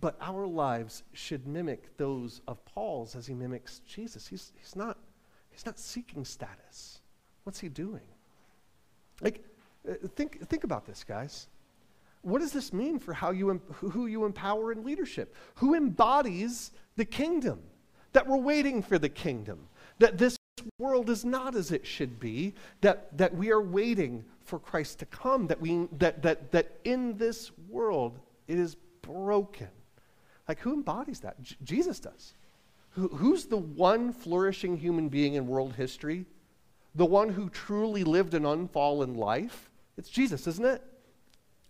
but 0.00 0.16
our 0.20 0.46
lives 0.46 1.02
should 1.14 1.46
mimic 1.46 1.96
those 1.96 2.42
of 2.46 2.62
Paul's 2.66 3.16
as 3.16 3.26
he 3.26 3.34
mimics 3.34 3.80
Jesus. 3.80 4.26
He's, 4.26 4.52
he's, 4.58 4.76
not, 4.76 4.98
he's 5.50 5.64
not 5.64 5.78
seeking 5.78 6.24
status. 6.24 7.00
What's 7.44 7.58
he 7.58 7.68
doing? 7.68 8.06
Like, 9.22 9.44
uh, 9.88 9.94
think, 10.14 10.46
think 10.48 10.64
about 10.64 10.84
this, 10.84 11.04
guys. 11.04 11.48
What 12.22 12.40
does 12.40 12.52
this 12.52 12.72
mean 12.72 12.98
for 12.98 13.14
how 13.14 13.30
you, 13.30 13.60
who 13.72 14.06
you 14.06 14.24
empower 14.24 14.72
in 14.72 14.84
leadership? 14.84 15.34
Who 15.56 15.74
embodies 15.74 16.72
the 16.96 17.04
kingdom? 17.04 17.60
That 18.12 18.26
we're 18.26 18.36
waiting 18.36 18.82
for 18.82 18.98
the 18.98 19.08
kingdom. 19.08 19.68
That 19.98 20.18
this 20.18 20.37
world 20.78 21.10
is 21.10 21.24
not 21.24 21.54
as 21.54 21.72
it 21.72 21.86
should 21.86 22.18
be, 22.20 22.54
that, 22.80 23.16
that 23.16 23.34
we 23.34 23.50
are 23.50 23.62
waiting 23.62 24.24
for 24.44 24.58
Christ 24.58 24.98
to 25.00 25.06
come, 25.06 25.46
that, 25.48 25.60
we, 25.60 25.88
that, 25.98 26.22
that, 26.22 26.52
that 26.52 26.78
in 26.84 27.16
this 27.18 27.50
world 27.68 28.18
it 28.46 28.58
is 28.58 28.76
broken. 29.02 29.68
Like, 30.48 30.60
who 30.60 30.72
embodies 30.72 31.20
that? 31.20 31.40
J- 31.42 31.56
Jesus 31.62 32.00
does. 32.00 32.34
Who, 32.90 33.08
who's 33.08 33.44
the 33.44 33.58
one 33.58 34.12
flourishing 34.12 34.76
human 34.76 35.08
being 35.08 35.34
in 35.34 35.46
world 35.46 35.74
history? 35.74 36.24
The 36.94 37.04
one 37.04 37.28
who 37.28 37.50
truly 37.50 38.02
lived 38.02 38.34
an 38.34 38.46
unfallen 38.46 39.14
life? 39.14 39.70
It's 39.98 40.08
Jesus, 40.08 40.46
isn't 40.46 40.64
it? 40.64 40.82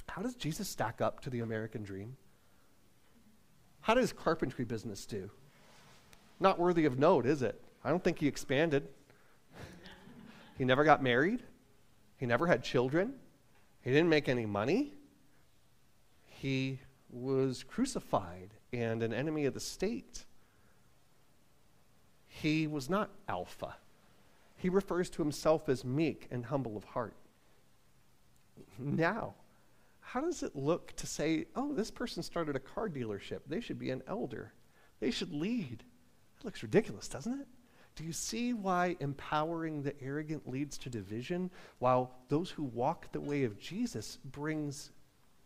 How 0.08 0.22
does 0.22 0.36
Jesus 0.36 0.68
stack 0.68 1.00
up 1.00 1.20
to 1.20 1.30
the 1.30 1.40
American 1.40 1.82
dream? 1.82 2.16
How 3.80 3.94
does 3.94 4.12
carpentry 4.12 4.64
business 4.64 5.04
do? 5.06 5.30
Not 6.40 6.58
worthy 6.58 6.84
of 6.84 6.98
note, 6.98 7.26
is 7.26 7.42
it? 7.42 7.60
I 7.84 7.90
don't 7.90 8.02
think 8.02 8.18
he 8.18 8.26
expanded. 8.26 8.88
he 10.56 10.64
never 10.64 10.84
got 10.84 11.02
married. 11.02 11.42
He 12.16 12.26
never 12.26 12.46
had 12.46 12.62
children. 12.62 13.14
He 13.82 13.90
didn't 13.90 14.08
make 14.08 14.28
any 14.28 14.46
money. 14.46 14.92
He 16.26 16.80
was 17.10 17.64
crucified 17.64 18.50
and 18.72 19.02
an 19.02 19.12
enemy 19.12 19.46
of 19.46 19.54
the 19.54 19.60
state. 19.60 20.24
He 22.26 22.66
was 22.66 22.90
not 22.90 23.10
Alpha. 23.28 23.76
He 24.56 24.68
refers 24.68 25.08
to 25.10 25.22
himself 25.22 25.68
as 25.68 25.84
meek 25.84 26.26
and 26.30 26.46
humble 26.46 26.76
of 26.76 26.84
heart. 26.84 27.14
Now, 28.78 29.34
how 30.00 30.20
does 30.20 30.42
it 30.42 30.56
look 30.56 30.94
to 30.96 31.06
say, 31.06 31.46
oh, 31.54 31.72
this 31.72 31.90
person 31.90 32.22
started 32.22 32.56
a 32.56 32.60
car 32.60 32.88
dealership? 32.88 33.40
They 33.46 33.60
should 33.60 33.78
be 33.78 33.90
an 33.90 34.02
elder. 34.08 34.52
They 35.00 35.10
should 35.10 35.32
lead. 35.32 35.84
That 36.36 36.44
looks 36.44 36.62
ridiculous, 36.62 37.08
doesn't 37.08 37.40
it? 37.40 37.46
Do 37.98 38.04
you 38.04 38.12
see 38.12 38.52
why 38.52 38.96
empowering 39.00 39.82
the 39.82 39.92
arrogant 40.00 40.48
leads 40.48 40.78
to 40.78 40.88
division, 40.88 41.50
while 41.80 42.12
those 42.28 42.48
who 42.48 42.62
walk 42.62 43.10
the 43.10 43.20
way 43.20 43.42
of 43.42 43.58
Jesus 43.58 44.18
brings 44.24 44.92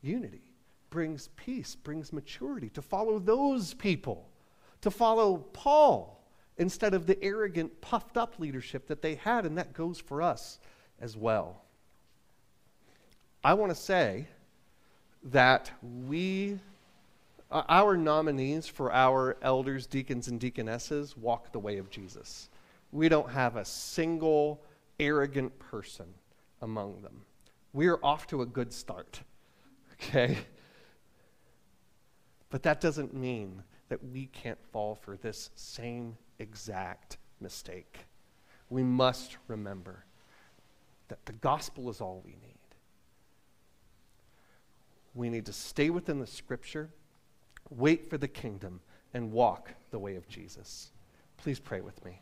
unity, 0.02 0.52
brings 0.90 1.28
peace, 1.28 1.74
brings 1.74 2.12
maturity? 2.12 2.68
To 2.68 2.82
follow 2.82 3.18
those 3.18 3.72
people, 3.72 4.28
to 4.82 4.90
follow 4.90 5.38
Paul 5.54 6.22
instead 6.58 6.92
of 6.92 7.06
the 7.06 7.20
arrogant, 7.24 7.80
puffed 7.80 8.18
up 8.18 8.38
leadership 8.38 8.86
that 8.88 9.00
they 9.00 9.14
had, 9.14 9.46
and 9.46 9.56
that 9.56 9.72
goes 9.72 9.98
for 9.98 10.20
us 10.20 10.58
as 11.00 11.16
well. 11.16 11.62
I 13.42 13.54
want 13.54 13.70
to 13.70 13.80
say 13.80 14.26
that 15.24 15.70
we 15.80 16.58
uh, 17.52 17.64
our 17.68 17.98
nominees 17.98 18.66
for 18.66 18.90
our 18.92 19.36
elders, 19.42 19.86
deacons, 19.86 20.26
and 20.26 20.40
deaconesses 20.40 21.16
walk 21.16 21.52
the 21.52 21.58
way 21.58 21.76
of 21.76 21.90
Jesus. 21.90 22.48
We 22.92 23.10
don't 23.10 23.30
have 23.30 23.56
a 23.56 23.64
single 23.64 24.62
arrogant 24.98 25.58
person 25.58 26.06
among 26.62 27.02
them. 27.02 27.22
We 27.74 27.88
are 27.88 27.98
off 28.02 28.26
to 28.28 28.40
a 28.40 28.46
good 28.46 28.72
start, 28.72 29.20
okay? 29.94 30.38
But 32.48 32.62
that 32.62 32.80
doesn't 32.80 33.14
mean 33.14 33.62
that 33.90 34.02
we 34.02 34.26
can't 34.26 34.58
fall 34.72 34.94
for 34.94 35.18
this 35.18 35.50
same 35.54 36.16
exact 36.38 37.18
mistake. 37.38 37.98
We 38.70 38.82
must 38.82 39.36
remember 39.48 40.06
that 41.08 41.26
the 41.26 41.34
gospel 41.34 41.90
is 41.90 42.00
all 42.00 42.22
we 42.24 42.32
need. 42.32 42.38
We 45.14 45.28
need 45.28 45.44
to 45.46 45.52
stay 45.52 45.90
within 45.90 46.18
the 46.18 46.26
scripture 46.26 46.88
wait 47.76 48.08
for 48.08 48.18
the 48.18 48.28
kingdom, 48.28 48.80
and 49.14 49.32
walk 49.32 49.74
the 49.90 49.98
way 49.98 50.16
of 50.16 50.28
Jesus. 50.28 50.90
Please 51.36 51.58
pray 51.58 51.80
with 51.80 52.02
me. 52.04 52.20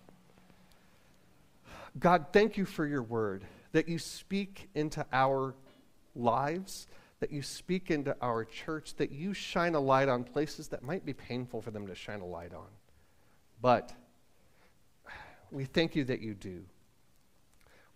God, 1.98 2.26
thank 2.32 2.56
you 2.56 2.64
for 2.64 2.86
your 2.86 3.02
word, 3.02 3.44
that 3.72 3.88
you 3.88 3.98
speak 3.98 4.68
into 4.74 5.04
our 5.12 5.54
lives, 6.14 6.86
that 7.20 7.32
you 7.32 7.42
speak 7.42 7.90
into 7.90 8.16
our 8.20 8.44
church, 8.44 8.94
that 8.96 9.12
you 9.12 9.34
shine 9.34 9.74
a 9.74 9.80
light 9.80 10.08
on 10.08 10.24
places 10.24 10.68
that 10.68 10.82
might 10.82 11.04
be 11.04 11.12
painful 11.12 11.60
for 11.60 11.70
them 11.70 11.86
to 11.86 11.94
shine 11.94 12.20
a 12.20 12.26
light 12.26 12.54
on. 12.54 12.66
But 13.60 13.92
we 15.50 15.64
thank 15.64 15.96
you 15.96 16.04
that 16.04 16.20
you 16.20 16.34
do. 16.34 16.64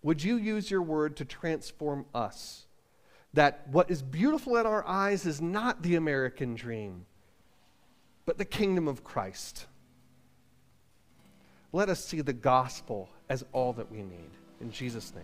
Would 0.03 0.23
you 0.23 0.35
use 0.35 0.69
your 0.69 0.83
word 0.83 1.17
to 1.17 1.25
transform 1.25 2.05
us? 2.13 2.67
That 3.33 3.67
what 3.71 3.89
is 3.89 4.01
beautiful 4.01 4.57
in 4.57 4.65
our 4.65 4.85
eyes 4.87 5.25
is 5.25 5.41
not 5.41 5.81
the 5.81 5.95
American 5.95 6.55
dream 6.55 7.05
but 8.25 8.37
the 8.37 8.45
kingdom 8.45 8.87
of 8.87 9.03
Christ. 9.03 9.65
Let 11.71 11.89
us 11.89 12.03
see 12.03 12.21
the 12.21 12.33
gospel 12.33 13.09
as 13.29 13.43
all 13.51 13.73
that 13.73 13.91
we 13.91 13.97
need. 13.97 14.31
In 14.61 14.71
Jesus' 14.71 15.13
name. 15.13 15.23